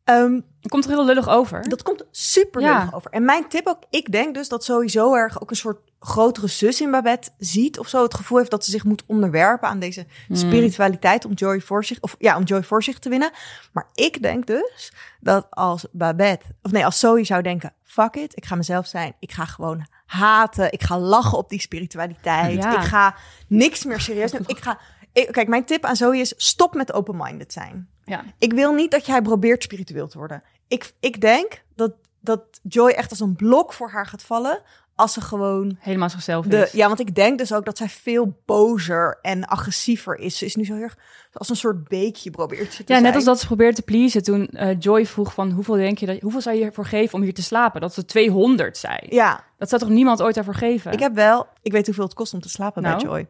[0.03, 1.69] Ehm, Het komt er heel lullig over.
[1.69, 2.77] Dat komt super Ja.
[2.77, 3.11] lullig over.
[3.11, 6.81] En mijn tip ook, ik denk dus dat sowieso erg ook een soort grotere zus
[6.81, 8.03] in Babette ziet of zo.
[8.03, 10.35] Het gevoel heeft dat ze zich moet onderwerpen aan deze Hmm.
[10.35, 13.31] spiritualiteit om Joy voor zich, of ja, om Joy voor zich te winnen.
[13.71, 18.37] Maar ik denk dus dat als Babette, of nee, als Zoe zou denken, fuck it,
[18.37, 19.15] ik ga mezelf zijn.
[19.19, 20.71] Ik ga gewoon haten.
[20.71, 22.63] Ik ga lachen op die spiritualiteit.
[22.63, 22.81] Ja.
[22.81, 23.15] Ik ga
[23.47, 24.47] niks meer serieus nemen.
[24.47, 24.79] Ik ga,
[25.13, 27.89] ik, kijk, mijn tip aan Zoe is, stop met open-minded zijn.
[28.05, 28.23] Ja.
[28.37, 30.43] Ik wil niet dat jij probeert spiritueel te worden.
[30.67, 34.61] Ik, ik denk dat, dat Joy echt als een blok voor haar gaat vallen.
[34.99, 35.77] Als ze gewoon.
[35.79, 36.71] Helemaal zichzelf De, is.
[36.71, 40.37] ja, want ik denk dus ook dat zij veel bozer en agressiever is.
[40.37, 40.97] Ze is nu zo heel erg
[41.33, 43.15] als een soort beekje probeert ze te Ja, net zijn.
[43.15, 46.21] als dat ze probeerde te pleasen toen eh, Joy vroeg van hoeveel denk je dat
[46.21, 47.81] hoeveel zou je ervoor geven om hier te slapen?
[47.81, 48.97] Dat ze 200 zei.
[49.09, 50.91] Ja, Dat zou toch niemand ooit daarvoor geven?
[50.91, 51.47] ik heb wel.
[51.61, 52.95] Ik weet hoeveel het kost om te slapen Nou?
[52.97, 53.27] bij Joy.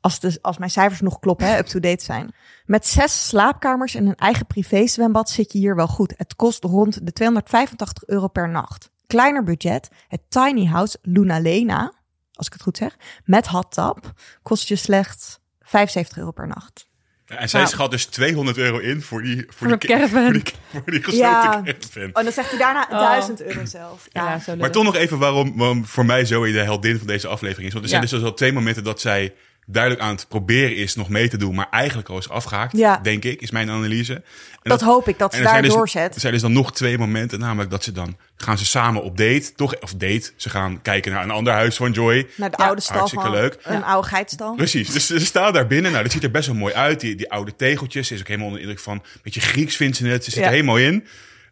[0.00, 2.34] Als, de, als mijn cijfers nog kloppen, up-to-date zijn.
[2.66, 6.14] Met zes slaapkamers en een eigen privézwembad zit je hier wel goed.
[6.16, 8.90] Het kost rond de 285 euro per nacht.
[9.06, 11.92] Kleiner budget, het tiny house Luna Lena,
[12.32, 14.12] als ik het goed zeg, met hot tub,
[14.42, 16.86] kost je slechts 75 euro per nacht.
[17.26, 17.72] En zij Nou.
[17.72, 20.22] schat dus 200 euro in voor die, voor Voor die, caravan.
[20.24, 21.62] Voor die, voor die gesloten Ja.
[21.62, 22.02] caravan.
[22.02, 22.98] Oh, en dan zegt hij daarna Oh.
[22.98, 24.06] 1000 euro zelf.
[24.12, 24.56] ja, zo.
[24.56, 27.72] Maar toch nog even waarom, waarom voor mij Zoe de heldin van deze aflevering is.
[27.72, 28.08] Want er zijn Ja.
[28.08, 29.34] dus al twee momenten dat zij
[29.66, 32.98] duidelijk aan het proberen is nog mee te doen, maar eigenlijk al is afgehaakt, Ja.
[33.02, 34.14] denk ik, is mijn analyse.
[34.14, 34.22] En
[34.62, 36.14] dat hoop ik, dat ze er daar zijn dus, doorzet.
[36.14, 39.16] Er zijn dus dan nog twee momenten, namelijk dat ze dan gaan ze samen op
[39.16, 42.26] date, toch, of date, ze gaan kijken naar een ander huis van Joy.
[42.36, 43.58] Naar de Ja, oude stal hartstikke van leuk.
[43.62, 44.54] een oude geitstal.
[44.54, 45.90] Precies, dus ze staan daar binnen.
[45.90, 47.00] Nou, dat ziet er best wel mooi uit.
[47.00, 48.06] Die, die oude tegeltjes.
[48.06, 48.94] Ze is ook helemaal onder de indruk van...
[48.96, 50.24] Een beetje Grieks vindt ze het.
[50.24, 50.46] Ze zit Ja.
[50.46, 51.06] er helemaal in.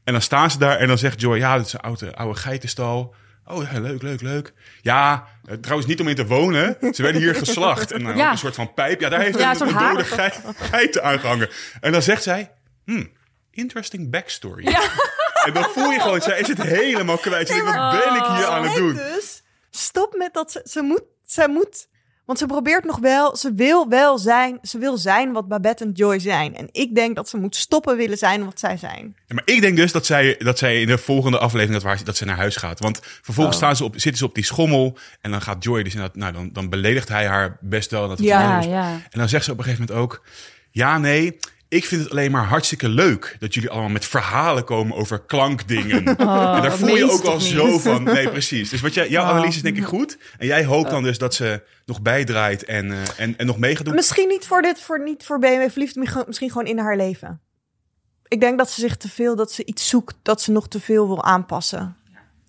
[0.05, 1.37] En dan staan ze daar en dan zegt Joy...
[1.38, 3.14] Ja, dat is een oude, oude geitenstal.
[3.52, 4.52] Oh, ja, leuk, leuk, leuk.
[4.80, 6.76] Ja, eh, trouwens niet om in te wonen.
[6.92, 7.92] Ze werden hier geslacht.
[7.92, 8.30] En dan Ja.
[8.30, 9.00] een soort van pijp.
[9.00, 11.48] Ja, daar heeft Ja, een, dode geit, geiten aangehangen.
[11.80, 12.52] En dan zegt zij...
[12.84, 13.12] Hmm,
[13.50, 14.64] interesting backstory.
[15.44, 16.20] En dan voel je gewoon...
[16.20, 17.48] Zij is het helemaal kwijt.
[17.48, 18.94] Denkt, wat ben ik hier aan het En doen?
[18.94, 21.88] dus stop met dat ze, ze moet, ze moet,
[22.24, 25.92] want ze probeert nog wel, ze wil wel zijn, ze wil zijn wat Babette en
[25.92, 26.56] Joy zijn.
[26.56, 29.16] En ik denk dat ze moet stoppen willen zijn wat zij zijn.
[29.26, 32.04] Ja, maar ik denk dus dat zij, dat zij in de volgende aflevering dat, waar,
[32.04, 32.80] dat ze naar huis gaat.
[32.80, 33.62] Want vervolgens Oh.
[33.62, 34.98] staan ze op, zitten ze op die schommel.
[35.20, 38.08] En dan gaat Joy dus inderdaad, nou dan, dan beledigt hij haar best wel.
[38.08, 38.92] Dat het Ja, ja.
[39.11, 40.22] En dan zegt ze op een gegeven moment ook...
[40.70, 41.38] Ja, nee,
[41.72, 43.37] ik vind het alleen maar hartstikke leuk...
[43.38, 46.04] dat jullie allemaal met verhalen komen over klankdingen.
[46.06, 48.02] en daar voel je ook al zo van...
[48.02, 48.70] Nee, precies.
[48.70, 49.30] Dus wat jij, jouw Oh.
[49.30, 50.18] analyse is denk ik goed.
[50.38, 53.76] En jij hoopt dan dus dat ze nog bijdraait en, eh, en, en nog mee
[53.76, 53.94] gaat doen.
[53.94, 57.40] Misschien niet voor dit, voor niet voor BMW verliefd, misschien gewoon in haar leven.
[58.28, 60.80] Ik denk dat ze zich te veel, dat ze iets zoekt, dat ze nog te
[60.80, 61.96] veel wil aanpassen.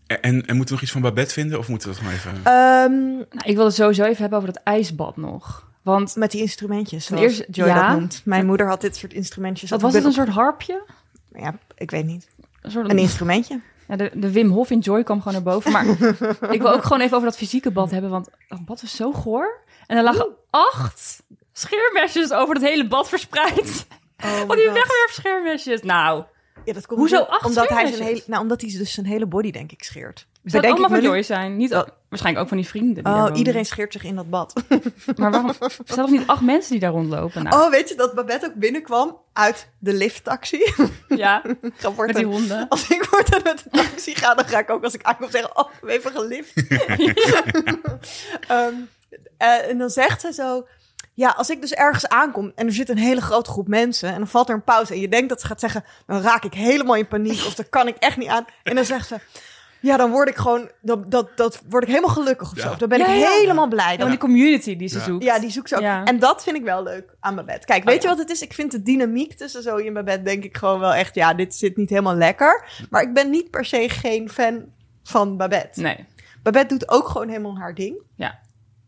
[0.08, 1.60] En, en, en moeten we nog iets van Babette vinden?
[1.60, 2.32] Of moeten we dat gewoon even...
[2.32, 5.72] Ehm, Nou, ik wil het sowieso even hebben over dat ijsbad nog.
[5.84, 7.88] Want met die instrumentjes, zoals eerste- Joy ja.
[7.88, 8.22] dat noemt.
[8.26, 9.70] Mijn moeder had dit soort instrumentjes.
[9.70, 10.84] wat was het, een soort harpje?
[11.32, 12.28] Ja, ik weet niet.
[12.62, 13.60] Een soort Een instrumentje.
[13.88, 15.72] Ja, de, de Wim Hof in Joy kwam gewoon naar boven.
[15.72, 15.86] Maar
[16.56, 18.10] ik wil ook gewoon even over dat fysieke bad hebben.
[18.10, 19.62] Want dat bad was zo goor.
[19.88, 23.88] En er lagen acht scheermesjes over het hele bad verspreid.
[24.24, 25.82] Oh Van die wegwerpscheermesjes.
[25.82, 26.24] Nou,
[26.66, 29.06] Ja, dat komt Hoezo omdat- acht omdat hij zijn hele, nou, omdat hij dus zijn
[29.06, 30.28] hele body denk ik scheert.
[30.44, 31.58] Zou het allemaal van Joyce zijn?
[31.58, 33.04] Niet, al- waarschijnlijk ook van die vrienden.
[33.04, 34.54] die Oh, iedereen scheert zich in dat bad.
[35.18, 35.50] Maar waarom?
[35.50, 37.44] Er zijn toch niet acht mensen die daar rondlopen?
[37.44, 40.74] Nou, Oh, weet je dat Babette ook binnenkwam uit de lifttaxi?
[41.08, 41.42] ja,
[41.98, 42.68] met die honden.
[42.70, 45.58] Als ik voortaan met de taxi ga, dan ga ik ook als ik aankom zeggen...
[45.58, 46.54] Oh, ik heb even gelift.
[48.48, 48.74] Ehm,
[49.38, 50.66] eh, en dan zegt ze zo...
[51.16, 54.10] Ja, als ik dus ergens aankom en er zit een hele grote groep mensen...
[54.10, 55.84] en dan valt er een pauze en je denkt dat ze gaat zeggen...
[56.06, 58.46] dan raak ik helemaal in paniek of dat kan ik echt niet aan.
[58.64, 59.16] En dan zegt ze...
[59.80, 60.70] Ja, dan word ik gewoon...
[60.82, 62.70] Dat, dat, dat word ik helemaal gelukkig of Ja.
[62.72, 62.76] zo.
[62.76, 63.30] Dan ben Ja, ik ja.
[63.30, 63.92] helemaal blij.
[63.92, 65.04] Ja, Dan, die community die ze Ja.
[65.04, 65.24] zoekt.
[65.24, 65.82] ja, die zoekt ze ook.
[65.82, 66.04] Ja.
[66.04, 67.66] En dat vind ik wel leuk aan Babette.
[67.66, 68.14] Kijk, weet Oh, je ja.
[68.16, 68.42] wat het is?
[68.42, 71.16] Ik vind de dynamiek tussen Zoe en Babette denk ik gewoon wel echt...
[71.16, 72.66] Ja, dit zit niet helemaal lekker.
[72.90, 74.64] Maar ik ben niet per se geen fan
[75.04, 75.82] van Babette.
[75.82, 76.06] Nee,
[76.44, 78.02] Babette doet ook gewoon helemaal haar ding.
[78.16, 78.40] ja.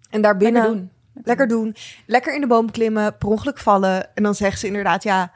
[0.10, 0.92] En daarbinnen...
[1.24, 1.64] Lekker doen.
[1.64, 1.76] Lekker doen.
[2.06, 4.16] Lekker in de boom klimmen, per ongeluk vallen.
[4.16, 5.32] En dan zegt ze inderdaad, ja,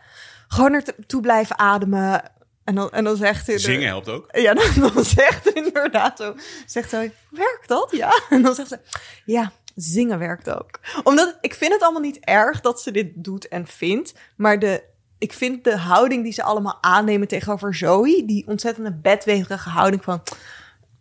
[0.47, 2.31] gewoon ertoe blijven ademen.
[2.63, 3.59] En dan, en dan zegt ze...
[3.59, 4.27] Zingen helpt ook.
[4.31, 6.35] Ja, dan, dan zegt ze inderdaad zo.
[6.65, 7.87] Zegt ze, werkt dat?
[7.91, 8.21] Ja.
[8.29, 8.79] En dan zegt ze,
[9.25, 10.79] ja, zingen werkt ook.
[11.03, 14.13] Omdat, ik vind het allemaal niet erg dat ze dit doet en vindt.
[14.35, 14.83] Maar de,
[15.17, 18.25] ik vind de houding die ze allemaal aannemen tegenover Zoe...
[18.25, 20.21] die ontzettende bedweterige houding van...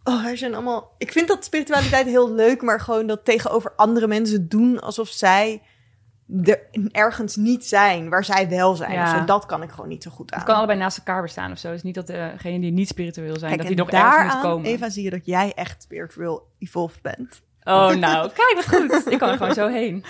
[0.08, 0.94] Oh, wij zijn allemaal...
[0.98, 4.80] Ik vind dat spiritualiteit heel leuk, maar gewoon dat tegenover andere mensen doen...
[4.80, 5.62] alsof zij
[6.42, 6.60] er
[6.92, 8.92] ergens niet zijn, waar zij wel zijn.
[8.92, 9.18] Ja.
[9.18, 9.24] zo.
[9.24, 10.38] Dat kan ik gewoon niet zo goed aan.
[10.38, 11.66] Het kan allebei naast elkaar bestaan of zo.
[11.66, 14.42] Het is niet dat degene die niet spiritueel zijn, Kijk, dat die nog ergens moet
[14.42, 14.70] komen.
[14.70, 17.42] Eva, zie je dat jij echt spiritual evolved bent.
[17.62, 19.12] Oh, nou, kijk wat goed.
[19.12, 20.04] Ik kan er gewoon zo heen.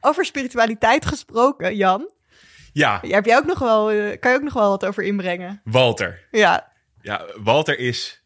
[0.00, 2.10] Over spiritualiteit gesproken, Jan.
[2.72, 5.60] Ja, Heb jij ook nog wel, eh, kan je ook nog wel wat over inbrengen?
[5.64, 6.26] Walter.
[6.30, 6.72] Ja,
[7.06, 8.22] Ja, Walter is...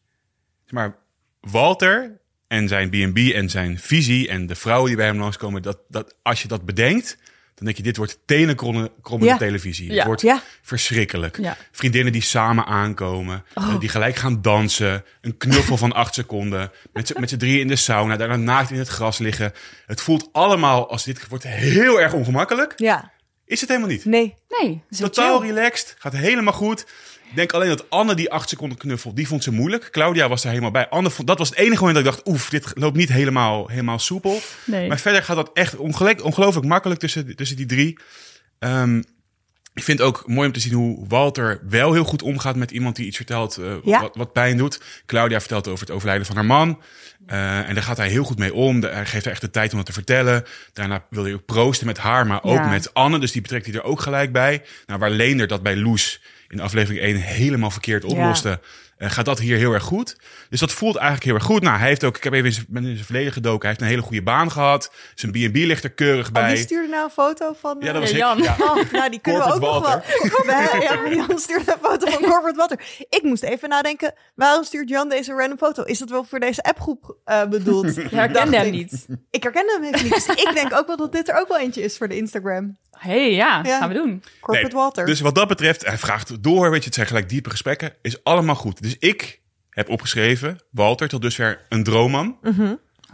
[0.64, 0.96] zeg Maar
[1.40, 5.62] Walter en zijn B&B en zijn visie en de vrouwen die bij hem langskomen...
[5.62, 7.16] Dat, dat, als je dat bedenkt,
[7.54, 9.36] dan denk je, dit wordt tenenkrommende Ja.
[9.36, 9.88] televisie.
[9.90, 9.94] Ja.
[9.96, 10.42] Het wordt Ja.
[10.62, 11.38] verschrikkelijk.
[11.40, 11.56] Ja.
[11.72, 13.68] Vriendinnen die samen aankomen, Oh.
[13.68, 15.04] eh, die gelijk gaan dansen.
[15.20, 16.70] Een knuffel van acht seconden.
[16.92, 19.52] Met z'n- met z'n drieën in de sauna, daarna naakt in het gras liggen.
[19.86, 22.72] Het voelt allemaal als dit wordt heel erg ongemakkelijk.
[22.76, 23.12] ja.
[23.44, 24.04] Is het helemaal niet.
[24.04, 24.34] Nee.
[24.60, 25.48] Nee, Totaal chill.
[25.48, 26.86] relaxed, gaat helemaal goed.
[27.30, 29.88] Ik denk alleen dat Anne die acht seconden knuffel, die vond ze moeilijk.
[29.90, 30.88] Claudia was daar helemaal bij.
[30.88, 33.68] Anne vond, dat was het enige moment dat ik dacht, oef, dit loopt niet helemaal,
[33.68, 34.40] helemaal soepel.
[34.64, 34.88] Nee.
[34.88, 37.98] Maar verder gaat dat echt ongelijk, ongelooflijk makkelijk tussen, tussen die drie.
[38.58, 38.98] Ehm,
[39.74, 42.70] ik vind het ook mooi om te zien hoe Walter wel heel goed omgaat met
[42.70, 44.00] iemand die iets vertelt eh, Ja.
[44.00, 44.80] wat, wat pijn doet.
[45.06, 46.82] Claudia vertelt over het overlijden van haar man.
[47.26, 48.82] Eh, en daar gaat hij heel goed mee om.
[48.82, 50.44] Hij geeft haar echt de tijd om dat te vertellen.
[50.72, 52.68] Daarna wil hij ook proosten met haar, maar ook Ja.
[52.68, 53.18] met Anne.
[53.18, 54.62] Dus die betrekt hij er ook gelijk bij.
[54.86, 58.60] Nou, waar Leender dat bij Loes in aflevering 1 helemaal verkeerd oploste,
[58.96, 60.16] eh, gaat dat hier heel erg goed.
[60.48, 61.62] Dus dat voelt eigenlijk heel erg goed.
[61.62, 63.60] Nou, hij heeft ook, ik heb even in zijn, ben in zijn verleden gedoken.
[63.60, 64.92] Hij heeft een hele goede baan gehad.
[65.14, 66.52] Zijn B&B ligt er keurig Oh, bij.
[66.52, 67.76] wie stuurde nou een foto van...
[67.80, 68.22] ja, dat eh, was Ja, ik.
[68.22, 68.42] Jan.
[68.42, 68.56] Ja.
[68.58, 70.82] Oh, nou, die kunnen we ook Corporate nog wel.
[70.82, 72.80] Ja, maar Jan stuurde een foto van Corporate Water.
[73.08, 75.82] Ik moest even nadenken, waarom stuurt Jan deze random foto?
[75.82, 77.94] Is dat wel voor deze appgroep eh, bedoeld?
[78.10, 78.72] Je herkende hem ik.
[78.72, 79.06] niet.
[79.30, 80.14] Ik herkende hem even niet.
[80.14, 82.76] Dus ik denk ook wel dat dit er ook wel eentje is voor de Instagram.
[83.00, 83.78] Hey, ja, Ja.
[83.78, 84.22] gaan we doen.
[84.40, 85.06] Corporate Nee, Water.
[85.06, 88.24] Dus wat dat betreft, hij vraagt door, weet je, het zijn gelijk diepe gesprekken, is
[88.24, 88.82] allemaal goed.
[88.82, 92.38] Dus ik heb opgeschreven, Walter, tot dusver een droomman,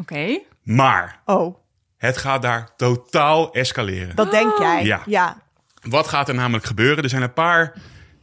[0.00, 0.38] Oké.
[0.62, 1.56] maar Oh,
[1.96, 4.16] het gaat daar totaal escaleren.
[4.16, 4.84] dat denk jij.
[4.84, 5.02] Ja.
[5.06, 5.42] ja.
[5.82, 7.02] Wat gaat er namelijk gebeuren?
[7.04, 7.72] Er zijn een paar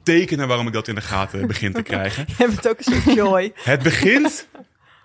[0.03, 2.23] tekenen waarom ik dat in de gaten begin te krijgen.
[2.27, 3.51] Je hebt het ook een soort joy.
[3.63, 4.47] Het begint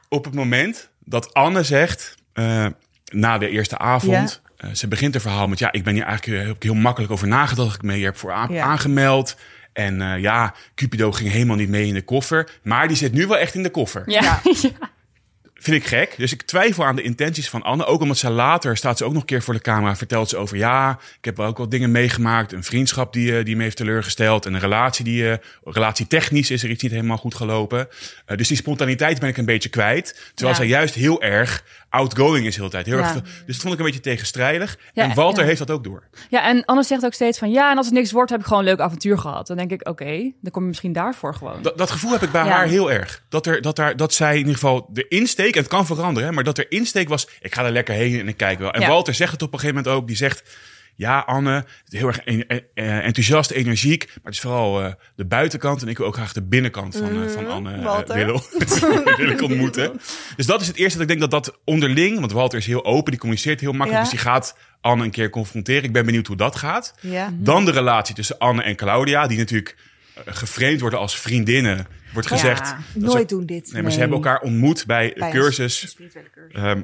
[0.09, 2.67] op het moment dat Anne zegt, eh,
[3.13, 6.43] na de eerste avond, eh, ze begint het verhaal met, ja, ik ben hier eigenlijk
[6.45, 8.61] heel, heel makkelijk over nagedacht dat ik mee heb voor Ja.
[8.63, 9.37] aangemeld.
[9.73, 13.27] En eh, ja, Cupido ging helemaal niet mee in de koffer, maar die zit nu
[13.27, 14.03] wel echt in de koffer.
[14.07, 14.21] Ja.
[14.21, 14.41] Ja.
[15.61, 16.15] Vind ik gek.
[16.17, 17.85] Dus ik twijfel aan de intenties van Anne.
[17.85, 19.97] Ook omdat ze later staat ze ook nog een keer voor de camera.
[19.97, 22.53] Vertelt ze over ja, ik heb ook wat dingen meegemaakt.
[22.53, 24.47] Een vriendschap die, eh, die me heeft teleurgesteld.
[24.47, 27.89] En een relatie die, eh, relatie technisch is er iets niet helemaal goed gelopen.
[28.27, 30.31] Eh, dus die spontaniteit ben ik een beetje kwijt.
[30.35, 30.63] Terwijl Ja.
[30.63, 32.87] zij juist heel erg outgoing is de hele tijd.
[32.87, 33.03] Heel Ja.
[33.03, 34.79] erg, dus dat vond ik een beetje tegenstrijdig.
[34.93, 36.03] Ja, en Walter heeft dat ook door.
[36.31, 37.51] Ja, en Anne zegt ook steeds van...
[37.51, 39.47] Ja, en als het niks wordt, heb ik gewoon een leuk avontuur gehad.
[39.47, 41.63] Dan denk ik, oké, dan kom je misschien daarvoor gewoon.
[41.63, 43.23] Dat, dat gevoel heb ik bij haar heel erg.
[43.29, 46.29] Dat, er, dat, daar, dat zij in ieder geval de insteek, en het kan veranderen,
[46.29, 48.71] hè, maar dat er insteek was, ik ga er lekker heen en ik kijk wel.
[48.73, 48.89] En Ja.
[48.89, 50.43] Walter zegt het op een gegeven moment ook, die zegt,
[50.95, 55.25] ja Anne, heel erg en- en- eh, enthousiast, energiek, maar het is vooral eh, de
[55.27, 58.15] buitenkant en ik wil ook graag de binnenkant van, eh, van Anne eh, Walter.
[58.15, 58.41] willen,
[59.17, 60.01] willen ontmoeten.
[60.37, 62.85] Dus dat is het eerste dat ik denk dat dat onderling, want Walter is heel
[62.85, 64.11] open, die communiceert heel makkelijk, Ja.
[64.11, 65.83] dus die gaat Anne een keer confronteren.
[65.85, 66.95] Ik ben benieuwd hoe dat gaat.
[67.01, 67.31] Ja.
[67.35, 69.77] Dan de relatie tussen Anne en Claudia, die natuurlijk
[70.27, 71.87] geframed worden als vriendinnen.
[72.13, 72.59] Wordt gezegd.
[72.69, 72.79] Ja.
[72.93, 73.73] ze- Nooit doen dit.
[73.73, 76.63] nee, maar ze hebben elkaar ontmoet bij Bij een een cursus spirituele cursus.
[76.63, 76.83] ehm,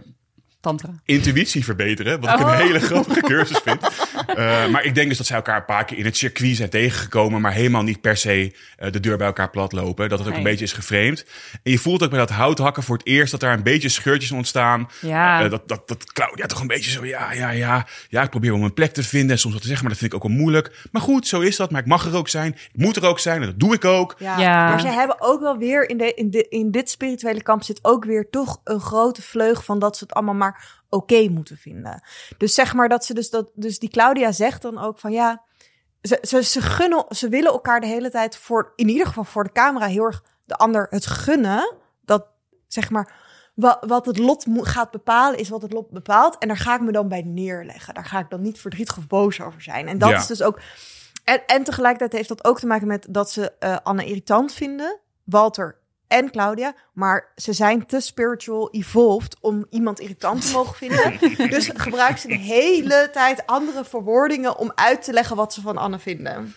[0.60, 0.90] Tantra.
[1.04, 2.20] intuïtie verbeteren.
[2.20, 2.52] Wat ik Oh.
[2.52, 3.80] een hele grappige cursus vind.
[4.34, 6.68] Eh, maar ik denk dus dat zij elkaar een paar keer in het circuit zijn
[6.70, 10.08] tegengekomen, maar helemaal niet per se eh, de deur bij elkaar plat lopen.
[10.08, 10.42] Dat het ook Nee.
[10.42, 11.26] een beetje is geframed.
[11.62, 14.30] En je voelt ook bij dat houthakken voor het eerst dat daar een beetje scheurtjes
[14.32, 14.88] ontstaan.
[15.00, 15.44] Ja.
[15.44, 17.86] Eh, dat, dat, dat Claudia toch een beetje zo, ja, ja, ja.
[18.08, 20.02] Ja, ik probeer wel mijn plek te vinden en soms wat te zeggen, maar dat
[20.04, 20.88] vind ik ook wel moeilijk.
[20.92, 21.70] Maar goed, zo is dat.
[21.70, 22.52] Maar ik mag er ook zijn.
[22.52, 24.14] Ik moet er ook zijn en dat doe ik ook.
[24.18, 24.68] Ja, Ja.
[24.68, 27.78] maar ze hebben ook wel weer in, de, in, de, in dit spirituele kamp zit
[27.82, 32.02] ook weer toch een grote vleug van dat ze het allemaal maar oké moeten vinden.
[32.38, 35.42] Dus zeg maar dat ze dus dat, dus die Claudia zegt dan ook van ja,
[36.02, 39.44] ze, ze, ze gunnen, ze willen elkaar de hele tijd voor, in ieder geval voor
[39.44, 41.74] de camera heel erg de ander het gunnen.
[42.04, 42.26] Dat
[42.68, 43.22] zeg maar,
[43.54, 46.38] wat, wat het lot moet, gaat bepalen is wat het lot bepaalt.
[46.38, 47.94] En daar ga ik me dan bij neerleggen.
[47.94, 49.88] Daar ga ik dan niet verdrietig of boos over zijn.
[49.88, 50.16] En dat Ja.
[50.16, 50.60] is dus ook
[51.24, 55.00] en, en tegelijkertijd heeft dat ook te maken met dat ze eh, Anne irritant vinden,
[55.24, 55.78] Walter
[56.08, 61.18] en Claudia, maar ze zijn te spiritual evolved om iemand irritant te mogen vinden.
[61.56, 65.76] dus gebruiken ze de hele tijd andere verwoordingen om uit te leggen wat ze van
[65.76, 66.54] Anne vinden.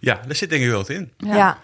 [0.00, 1.12] Ja, daar zit denk ik wel wat in.
[1.16, 1.58] Ja.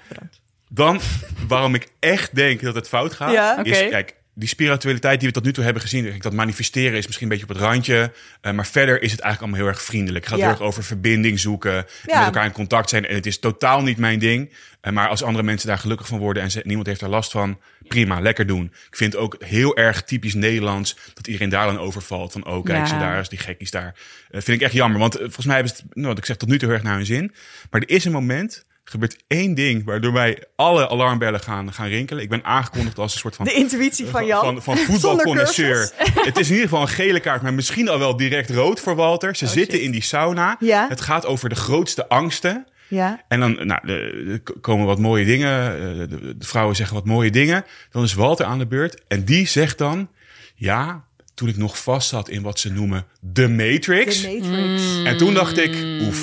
[0.69, 1.01] Dan,
[1.49, 3.64] waarom ik echt denk dat het fout gaat, Ja.
[3.64, 7.27] is, kijk, die spiritualiteit die we tot nu toe hebben gezien, dat manifesteren is misschien
[7.31, 10.25] een beetje op het randje, eh, maar verder is het eigenlijk allemaal heel erg vriendelijk.
[10.25, 10.45] Het gaat Ja.
[10.49, 12.16] heel erg over verbinding zoeken, en Ja.
[12.16, 13.07] met elkaar in contact zijn.
[13.07, 16.19] En het is totaal niet mijn ding, Eh, maar als andere mensen daar gelukkig van
[16.19, 18.64] worden en ze, niemand heeft er last van, prima, lekker doen.
[18.90, 22.33] Ik vind ook heel erg typisch Nederlands dat iedereen daar dan overvalt.
[22.33, 22.87] Van, oh, kijk, Ja.
[22.87, 23.95] ze daar, is die gekkies daar.
[24.31, 26.37] Eh, vind ik echt jammer, want volgens mij hebben ze het, nou, wat ik zeg,
[26.37, 27.33] tot nu toe heel erg naar hun zin.
[27.71, 32.22] Maar er is een moment, gebeurt één ding waardoor mij alle alarmbellen gaan, gaan rinkelen.
[32.22, 34.40] Ik ben aangekondigd als een soort van De intuïtie van Jan.
[34.40, 35.90] van, van voetbalconnoisseur.
[35.96, 38.94] Het is in ieder geval een gele kaart, maar misschien al wel direct rood voor
[38.94, 39.37] Walter.
[39.37, 39.85] Ze zitten Oh, shit.
[39.85, 40.57] in die sauna.
[40.61, 40.87] Ja.
[40.88, 42.66] Het gaat over de grootste angsten.
[42.88, 43.24] Ja.
[43.29, 45.74] En dan nou, er komen wat mooie dingen.
[45.74, 47.64] eh, De, de vrouwen zeggen wat mooie dingen.
[47.90, 49.03] Dan is Walter aan de beurt.
[49.09, 50.09] En die zegt dan...
[50.55, 54.20] Ja, toen ik nog vast zat in wat ze noemen de Matrix.
[54.22, 55.03] De Matrix.
[55.05, 55.76] En toen dacht ik,
[56.07, 56.20] oef.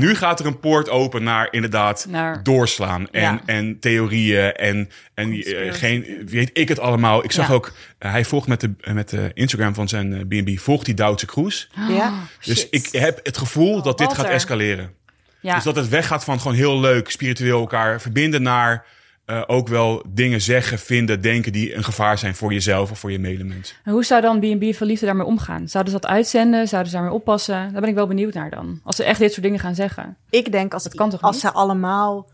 [0.00, 3.40] Nu gaat er een poort open naar inderdaad Naar- doorslaan en, Ja.
[3.46, 5.78] en theorieën en, en Conspiracy.
[5.78, 7.24] geen, weet ik het allemaal.
[7.24, 7.54] Ik zag Ja.
[7.54, 10.94] ook, eh, hij volgt met de, met de Instagram van zijn eh, B&B, volgt die
[10.94, 11.70] Duitse Kroes.
[11.88, 12.12] Ja.
[12.44, 12.68] Dus Shit.
[12.70, 14.92] ik heb het gevoel dat dit gaat escaleren.
[15.40, 15.54] Ja.
[15.54, 18.84] Dus dat het weggaat van gewoon heel leuk, spiritueel elkaar verbinden naar
[19.30, 23.12] eh, ook wel dingen zeggen, vinden, denken die een gevaar zijn voor jezelf of voor
[23.12, 23.74] je medemens.
[23.84, 25.68] En hoe zou dan B&B voor Liefde daarmee omgaan?
[25.68, 26.68] Zouden ze dat uitzenden?
[26.68, 27.72] Zouden ze daarmee oppassen?
[27.72, 28.80] Daar ben ik wel benieuwd naar dan.
[28.84, 30.16] Als ze echt dit soort dingen gaan zeggen.
[30.30, 31.40] Ik denk als, Dat kan toch als niet?
[31.44, 32.30] ze allemaal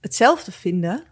[0.00, 1.02] hetzelfde vinden,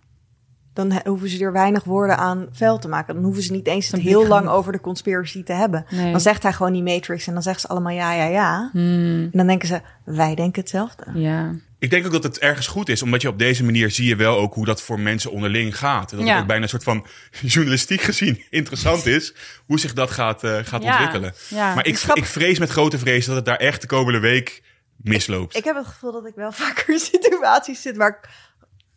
[0.72, 3.14] dan hoeven ze er weinig woorden aan vuil te maken.
[3.14, 5.84] Dan hoeven ze niet eens het Dan heel lang over de conspiracy te hebben.
[5.90, 6.10] Nee.
[6.10, 8.70] Dan zegt hij gewoon die Matrix en dan zeggen ze allemaal ja, ja, ja.
[8.74, 11.04] En dan denken ze, wij denken hetzelfde.
[11.14, 11.54] Ja.
[11.84, 14.16] Ik denk ook dat het ergens goed is, omdat je op deze manier zie je
[14.16, 16.10] wel ook hoe dat voor mensen onderling gaat.
[16.12, 16.32] En dat Ja.
[16.32, 17.06] het ook bijna een soort van
[17.54, 19.34] journalistiek gezien interessant is,
[19.66, 20.90] hoe zich dat gaat, eh, gaat Ja.
[20.92, 21.34] ontwikkelen.
[21.48, 21.74] Ja.
[21.74, 24.62] Maar ik, ik vrees met grote vrees dat het daar echt de komende week
[24.96, 25.56] misloopt.
[25.56, 28.28] Ik heb het gevoel dat ik wel vaker in situaties zit waar ik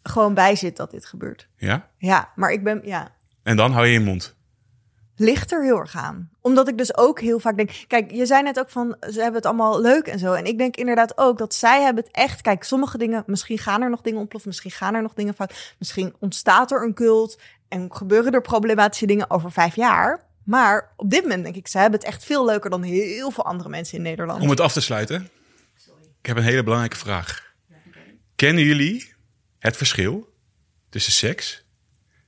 [0.03, 1.47] gewoon bij zit dat dit gebeurt.
[1.57, 1.89] Ja?
[1.97, 4.35] Ja, maar ik ben, ja, En dan hou je je mond.
[5.17, 6.29] Ligt er heel erg aan.
[6.41, 7.83] Omdat ik dus ook heel vaak denk...
[7.87, 10.33] Kijk, je zei net ook van, ze hebben het allemaal leuk en zo.
[10.33, 12.41] En ik denk inderdaad ook dat zij hebben het echt...
[12.41, 14.49] Kijk, sommige dingen, misschien gaan er nog dingen ontploffen.
[14.49, 15.75] Misschien gaan er nog dingen fout.
[15.79, 17.39] Misschien ontstaat er een cult.
[17.67, 20.25] En gebeuren er problematische dingen over vijf jaar.
[20.43, 22.69] Maar op dit moment denk ik, ze hebben het echt veel leuker...
[22.69, 24.41] dan heel veel andere mensen in Nederland.
[24.41, 25.29] Om het af te sluiten,
[26.19, 27.45] ik heb een hele belangrijke vraag.
[28.35, 29.13] Kennen jullie
[29.59, 30.33] het verschil
[30.89, 31.65] tussen seks,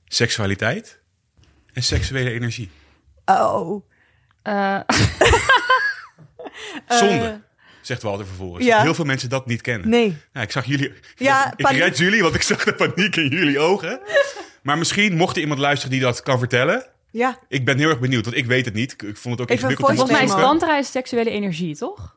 [0.04, 1.00] seksualiteit
[1.72, 2.70] en seksuele energie?
[3.30, 3.84] Oh,
[4.42, 4.80] Eh,
[6.98, 7.40] Zonde,
[7.80, 8.64] zegt Walter vervolgens.
[8.66, 8.82] ja.
[8.82, 9.88] Heel veel mensen dat niet kennen.
[9.88, 10.16] nee.
[10.32, 10.92] Ja, ik zag jullie.
[11.16, 11.80] Ja, ik paniek.
[11.80, 14.00] red jullie, want ik zag de paniek in jullie ogen.
[14.62, 16.86] Maar misschien mocht er iemand luisteren die dat kan vertellen.
[17.10, 18.92] Ja, Ik ben heel erg benieuwd, want ik weet het niet.
[18.92, 19.88] Ik, vond het ook ingewikkeld.
[19.88, 22.16] volgens mij is tantra seksuele energie, toch?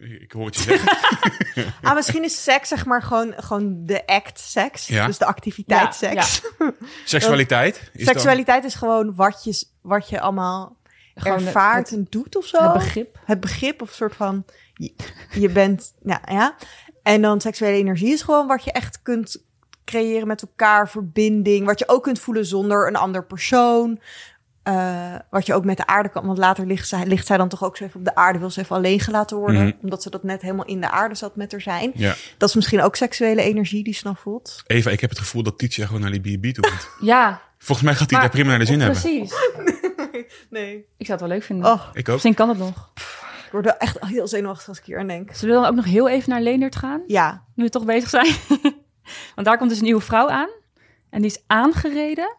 [0.00, 1.72] Ik hoor het je zeggen.
[1.82, 4.86] ah, misschien is seks zeg maar gewoon, gewoon de act seks.
[4.86, 5.06] Ja.
[5.06, 6.42] Dus de activiteit Ja, seks.
[7.04, 7.90] Seksualiteit.
[7.92, 10.76] Is Seksualiteit is gewoon wat je, wat je allemaal
[11.14, 12.62] Gewoon ervaart het- en doet of zo.
[12.62, 13.18] Het begrip.
[13.24, 14.94] Het begrip of soort van je,
[15.30, 16.54] je bent, ja, ja.
[17.02, 19.44] En dan seksuele energie is gewoon wat je echt kunt
[19.84, 24.00] creëren met elkaar, verbinding, wat je ook kunt voelen zonder een ander persoon.
[24.62, 27.48] Eh, wat je ook met de aarde kan, want later ligt zij, ligt zij dan
[27.48, 29.72] toch ook zo even op de aarde, wil ze even alleen gelaten worden, Mhm.
[29.82, 31.90] omdat ze dat net helemaal in de aarde zat met er zijn.
[31.94, 32.14] Ja.
[32.38, 34.62] Dat is misschien ook seksuele energie die ze dan voelt.
[34.66, 36.88] Eva, ik heb het gevoel dat Titia gewoon naar die B&B toe moet.
[37.08, 39.00] Ja, Volgens mij gaat hij daar prima naar de zin hebben.
[39.00, 39.32] precies.
[40.50, 40.74] Nee.
[40.96, 41.70] Ik zou het wel leuk vinden.
[41.72, 42.12] Oh, Ik ook.
[42.14, 42.90] Misschien kan het nog.
[43.46, 45.34] ik word wel echt heel zenuwachtig als ik hier aan denk.
[45.34, 47.02] Zullen we dan ook nog heel even naar Leendert gaan?
[47.06, 48.34] Ja, Nu we toch bezig zijn.
[49.34, 50.48] Want daar komt dus een nieuwe vrouw aan.
[51.10, 52.36] En die is aangereden.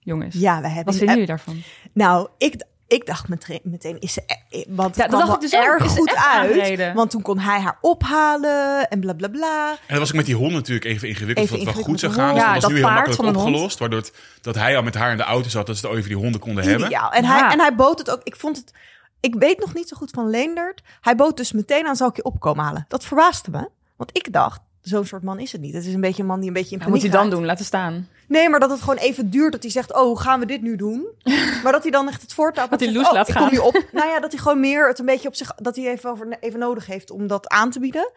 [0.00, 0.84] Jongens, ja, we hebben.
[0.84, 1.62] wat vinden jullie daarvan?
[1.92, 5.44] Nou, ik, ik dacht meteen, meteen is ze, eh, want Ja, het dat kwam dacht
[5.44, 6.94] ik wel dus erg goed uit.
[6.94, 9.70] Want toen kon hij haar ophalen en bla bla bla.
[9.70, 11.46] En dat was ook met die hond natuurlijk even ingewikkeld.
[11.46, 12.34] Even of het wel goed zou gaan.
[12.34, 13.78] met Dus dat was nu heel Ja, makkelijk opgelost.
[13.78, 15.66] Waardoor het, dat hij al met haar in de auto zat.
[15.66, 16.86] Dat ze het over die honden konden hebben.
[16.86, 17.12] Ideaal.
[17.12, 17.28] En, Ja.
[17.38, 18.20] hij, en hij bood het ook.
[18.24, 18.74] Ik vond het.
[19.20, 20.82] Ik weet nog niet zo goed van Leendert.
[21.00, 22.84] Hij bood dus meteen aan: zal ik je opkomen halen?
[22.88, 23.68] Dat verbaasde me.
[23.96, 24.60] Want ik dacht.
[24.82, 25.74] Zo'n soort man is het niet.
[25.74, 27.38] Het is een beetje een man die een beetje in Wat moet hij paniek dan
[27.38, 27.46] doen?
[27.46, 28.08] Laten staan.
[28.26, 30.76] Nee, maar dat het gewoon even duurt dat hij zegt: Oh, gaan we dit nu
[30.76, 31.06] doen?
[31.62, 33.42] maar dat hij dan echt het voortouw Dat hij loes oh, laat ik gaan.
[33.48, 33.84] Kom je op.
[33.92, 35.54] nou ja, dat hij gewoon meer het een beetje op zich.
[35.54, 38.10] Dat hij even, over, even nodig heeft om dat aan te bieden.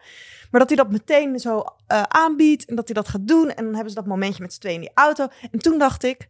[0.50, 3.50] Maar dat hij dat meteen zo eh, aanbiedt en dat hij dat gaat doen.
[3.50, 5.26] En dan hebben ze dat momentje met z'n tweeën in die auto.
[5.50, 6.28] En toen dacht ik: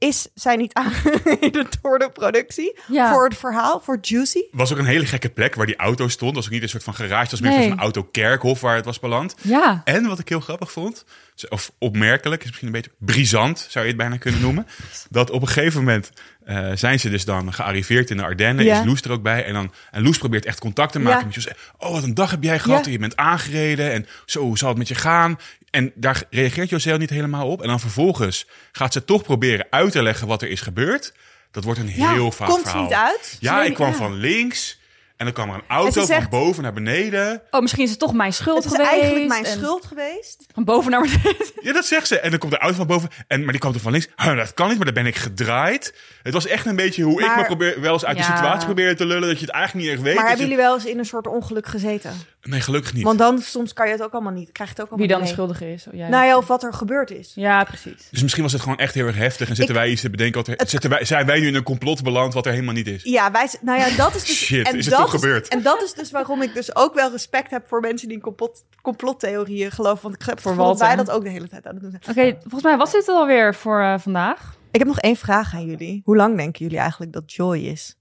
[0.00, 2.78] Is zij niet aangereden door de productie?
[2.88, 3.12] Ja.
[3.12, 4.40] Voor het verhaal, voor Juicy?
[4.52, 6.34] was ook een hele gekke plek waar die auto stond.
[6.34, 7.20] Dat was ook niet een soort van garage.
[7.22, 7.68] Het was meer Nee.
[7.68, 9.34] van autokerkhof waar het was beland.
[9.42, 9.80] Ja.
[9.84, 11.04] En wat ik heel grappig vond,
[11.48, 14.66] of opmerkelijk, is misschien een beetje brisant, zou je het bijna kunnen noemen.
[15.10, 16.10] dat op een gegeven moment
[16.44, 18.64] eh, zijn ze dus dan gearriveerd in de Ardennen.
[18.64, 18.80] Ja.
[18.80, 19.44] Is Loes er ook bij.
[19.44, 21.24] En, dan, en Loes probeert echt contact te maken Ja.
[21.24, 21.50] met José.
[21.78, 22.84] Oh, wat een dag heb jij gehad.
[22.84, 22.90] Ja.
[22.90, 23.92] Je bent aangereden.
[23.92, 25.38] En zo, hoe zal het met je gaan?
[25.70, 27.62] En daar reageert José niet helemaal op.
[27.62, 31.12] En dan vervolgens gaat ze toch proberen uit te leggen wat er is gebeurd.
[31.50, 32.82] Dat wordt een heel vaak komt verhaal.
[32.82, 33.36] niet uit.
[33.40, 33.96] Ja, ik kwam ja.
[33.96, 34.78] van links.
[35.16, 37.42] En dan kwam er een En auto zegt- van boven naar beneden.
[37.50, 38.90] Oh, misschien is het toch mijn schuld Het is geweest.
[38.92, 40.44] eigenlijk mijn en schuld geweest.
[40.54, 41.36] Van boven naar beneden.
[41.62, 42.18] Ja, dat zegt ze.
[42.20, 43.08] En dan komt de auto van boven.
[43.26, 44.08] En, maar die kwam er van links.
[44.16, 45.94] Huh, dat kan niet, maar dan ben ik gedraaid.
[46.22, 48.64] Het was echt een beetje hoe ik Maar- me probeer, wel eens uit de situatie
[48.64, 49.28] probeerde te lullen.
[49.28, 50.14] Dat je het eigenlijk niet echt weet.
[50.14, 52.12] Maar hebben je- jullie wel eens in een soort ongeluk gezeten?
[52.42, 53.04] Nee, gelukkig niet.
[53.04, 54.52] Want dan soms kan je het ook allemaal niet.
[54.52, 55.86] Krijg je het ook allemaal Wie dan de schuldige is.
[55.92, 56.08] Jij.
[56.08, 57.32] Nou ja, of wat er gebeurd is.
[57.34, 58.08] Ja, precies.
[58.10, 59.48] Dus misschien was het gewoon echt heel erg heftig.
[59.48, 60.44] En zitten Ik- wij iets te bedenken.
[60.44, 62.86] Wat er, zitten wij, zijn wij nu in een complot beland wat er helemaal niet
[62.86, 63.02] is?
[63.02, 64.36] Ja, wij, nou ja, dat is dus...
[64.46, 65.48] Shit, en is het dat toch gebeurd?
[65.48, 68.22] En dat is dus waarom ik dus ook wel respect heb voor mensen die in
[68.22, 70.02] complot, complottheorieën geloven.
[70.02, 72.02] Want ik heb Voor dat wij dat ook de hele tijd aan het doen zijn.
[72.28, 74.58] Oké, volgens mij was dit het alweer voor eh, vandaag.
[74.70, 76.02] Ik heb nog één vraag aan jullie.
[76.04, 77.94] Hoe lang denken jullie eigenlijk dat Joy is?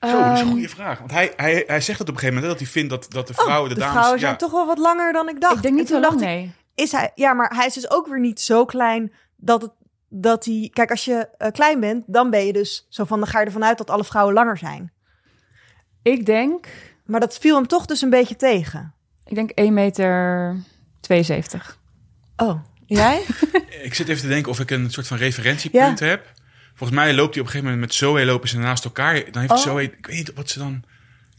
[0.00, 0.98] Zo, dat is een Ehm, goede vraag.
[0.98, 3.06] Want hij, hij, hij zegt het op een gegeven moment hè, dat hij vindt dat,
[3.12, 3.96] dat de vrouwen, de, de dames...
[3.96, 5.56] vrouwen zijn ja, toch wel wat langer dan ik dacht.
[5.56, 6.52] Ik denk En niet zo lang, nee.
[6.74, 9.70] Is hij, ja, maar hij is dus ook weer niet zo klein dat het...
[10.08, 13.28] Dat hij, kijk, als je eh, klein bent, dan ben je dus zo van, dan
[13.28, 14.92] ga je ervan uit dat alle vrouwen langer zijn.
[16.02, 16.66] Ik denk,
[17.04, 18.94] Maar dat viel hem toch dus een beetje tegen.
[19.24, 20.56] ik denk 1 meter
[21.00, 21.78] 72.
[22.36, 23.22] Oh, jij?
[23.82, 26.32] Ik zit even te denken of ik een soort van referentiepunt heb.
[26.76, 29.14] Volgens mij loopt hij op een gegeven moment met Zoe lopen ze naast elkaar.
[29.30, 29.58] Dan heeft Oh.
[29.58, 30.82] Zoe, ik weet niet wat ze dan...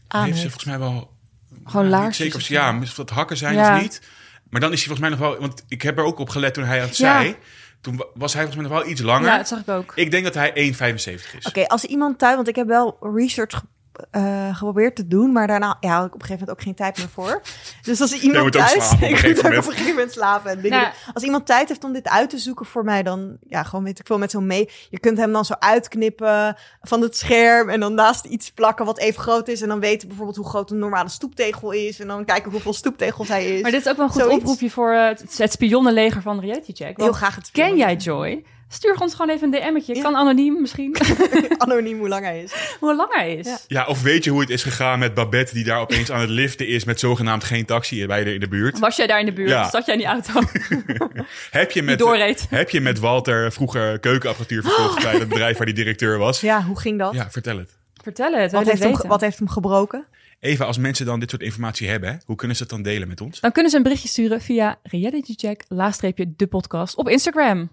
[0.08, 1.16] Aan heeft ze volgens mij wel...
[1.64, 3.76] Gewoon laarsjes Zeker of, ze- ja, of dat hakken zijn Ja.
[3.76, 4.02] of niet.
[4.50, 5.40] Maar dan is hij volgens mij nog wel...
[5.40, 7.20] Want ik heb er ook op gelet toen hij het Ja.
[7.20, 7.36] zei.
[7.80, 9.28] Toen wa- was hij volgens mij nog wel iets langer.
[9.28, 9.92] Ja, dat zag ik ook.
[9.94, 11.46] Ik denk dat hij 1,75 is.
[11.46, 13.62] Oké, als iemand thuis, want ik heb wel research
[14.10, 16.74] eh, geprobeerd te doen, maar daarna ja, had ik op een gegeven moment ook geen
[16.74, 17.42] tijd meer voor.
[17.82, 19.62] Dus als iemand thuis, slapen op een ik gegeven moet ook moment.
[19.62, 20.92] op een gegeven moment slapen en dingen Nou.
[21.14, 23.98] Als iemand tijd heeft om dit uit te zoeken voor mij, dan ja, gewoon weet
[23.98, 24.70] ik veel met zo'n mee.
[24.90, 28.98] Je kunt hem dan zo uitknippen van het scherm en dan naast iets plakken wat
[28.98, 32.24] even groot is en dan weten bijvoorbeeld hoe groot een normale stoeptegel is en dan
[32.24, 33.62] kijken hoeveel stoeptegels hij is.
[33.62, 34.40] Maar dit is ook wel een goed Zoiets.
[34.40, 36.96] oproepje voor het, het spionnenleger van Reality Check.
[36.96, 38.44] Heel graag het ken jij Joy?
[38.70, 39.94] Stuur ons gewoon even een DM'tje.
[39.94, 40.02] Ja.
[40.02, 40.96] Kan anoniem misschien.
[41.58, 42.76] anoniem hoe lang hij is?
[42.80, 43.46] Hoe lang hij is.
[43.46, 43.58] Ja.
[43.66, 45.54] Ja, of weet je hoe het is gegaan met Babette...
[45.54, 48.48] die daar opeens aan het liften is met zogenaamd geen taxi bij de, in de
[48.48, 48.78] buurt?
[48.78, 49.48] Was jij daar in de buurt?
[49.48, 49.70] Ja.
[49.70, 50.32] Zat jij in die auto?
[51.50, 52.46] Heb je, met, doorreed.
[52.50, 55.02] heb je met Walter vroeger keukenapparatuur verkocht...
[55.02, 56.40] bij het bedrijf waar die directeur was?
[56.40, 57.14] Ja, hoe ging dat?
[57.14, 57.76] Ja, vertel het.
[58.02, 58.52] Vertel het.
[58.52, 60.06] Wat, heeft hem, wat heeft hem gebroken?
[60.40, 62.20] Eva, als mensen dan dit soort informatie hebben...
[62.24, 63.40] hoe kunnen ze het dan delen met ons?
[63.40, 67.70] Dan kunnen ze een berichtje sturen via realitycheck, laagstreepje, de podcast op Instagram.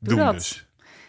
[0.00, 0.34] Doe Doen dat.
[0.34, 0.66] dus.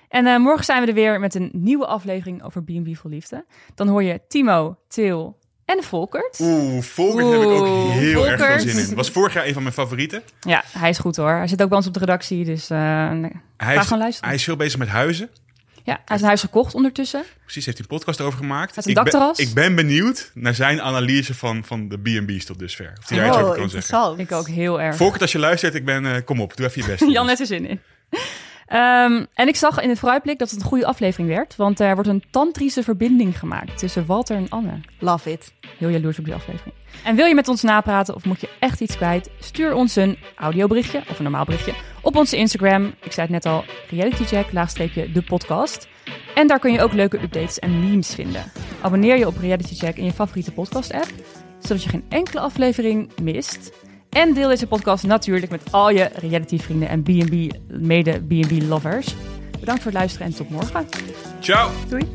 [0.10, 3.46] En eh, morgen zijn we er weer met een nieuwe aflevering over B&B voor Liefde.
[3.76, 6.40] Dan hoor je Timo, Til en Volkert.
[6.42, 8.96] Oeh, Volkert heb ik ook heel erg veel zin in.
[8.96, 10.24] Was vorig jaar een van mijn favorieten.
[10.40, 11.32] Ja, hij is goed hoor.
[11.32, 14.28] Hij zit ook bij ons op de redactie, dus eh Hij ga is, gewoon luisteren.
[14.30, 15.30] hij is veel bezig met huizen.
[15.84, 17.24] Ja, hij heeft een huis gekocht ondertussen.
[17.44, 18.76] Precies, heeft hij een podcast over gemaakt.
[18.76, 19.40] Met een ik, ben, dakterras.
[19.40, 22.94] ik ben benieuwd naar zijn analyse van, van de B&B's tot dusver.
[23.02, 24.20] Of hij daar iets Oh, over kan zeggen.
[24.20, 24.96] Ik ook heel erg.
[24.96, 27.12] Volkert, als je luistert, ik ben, eh, kom op, doe even je best.
[27.16, 27.80] Jan heeft er zin in.
[28.70, 31.56] Ehm, en ik zag in het vooruitblik dat het een goede aflevering werd.
[31.56, 34.80] Want er wordt een tantrische verbinding gemaakt tussen Walter en Anne.
[35.00, 35.54] Love it.
[35.78, 36.76] Heel jaloers op die aflevering.
[37.04, 39.30] En wil je met ons napraten of moet je echt iets kwijt?
[39.40, 42.94] Stuur ons een audioberichtje of een normaal berichtje op onze Instagram.
[43.02, 45.88] Ik zei het net al, realitycheck, laagstreepje, de podcast.
[46.36, 48.52] En daar kun je ook leuke updates en memes vinden.
[48.82, 51.10] Abonneer je op Reality Check in je favoriete podcast app,
[51.60, 53.72] zodat je geen enkele aflevering mist.
[54.10, 59.16] En deel deze podcast natuurlijk met al je reality vrienden en B&B, mede B&B lovers.
[59.60, 60.88] Bedankt voor het luisteren en tot morgen.
[61.40, 61.72] Ciao!
[61.90, 62.12] Doei!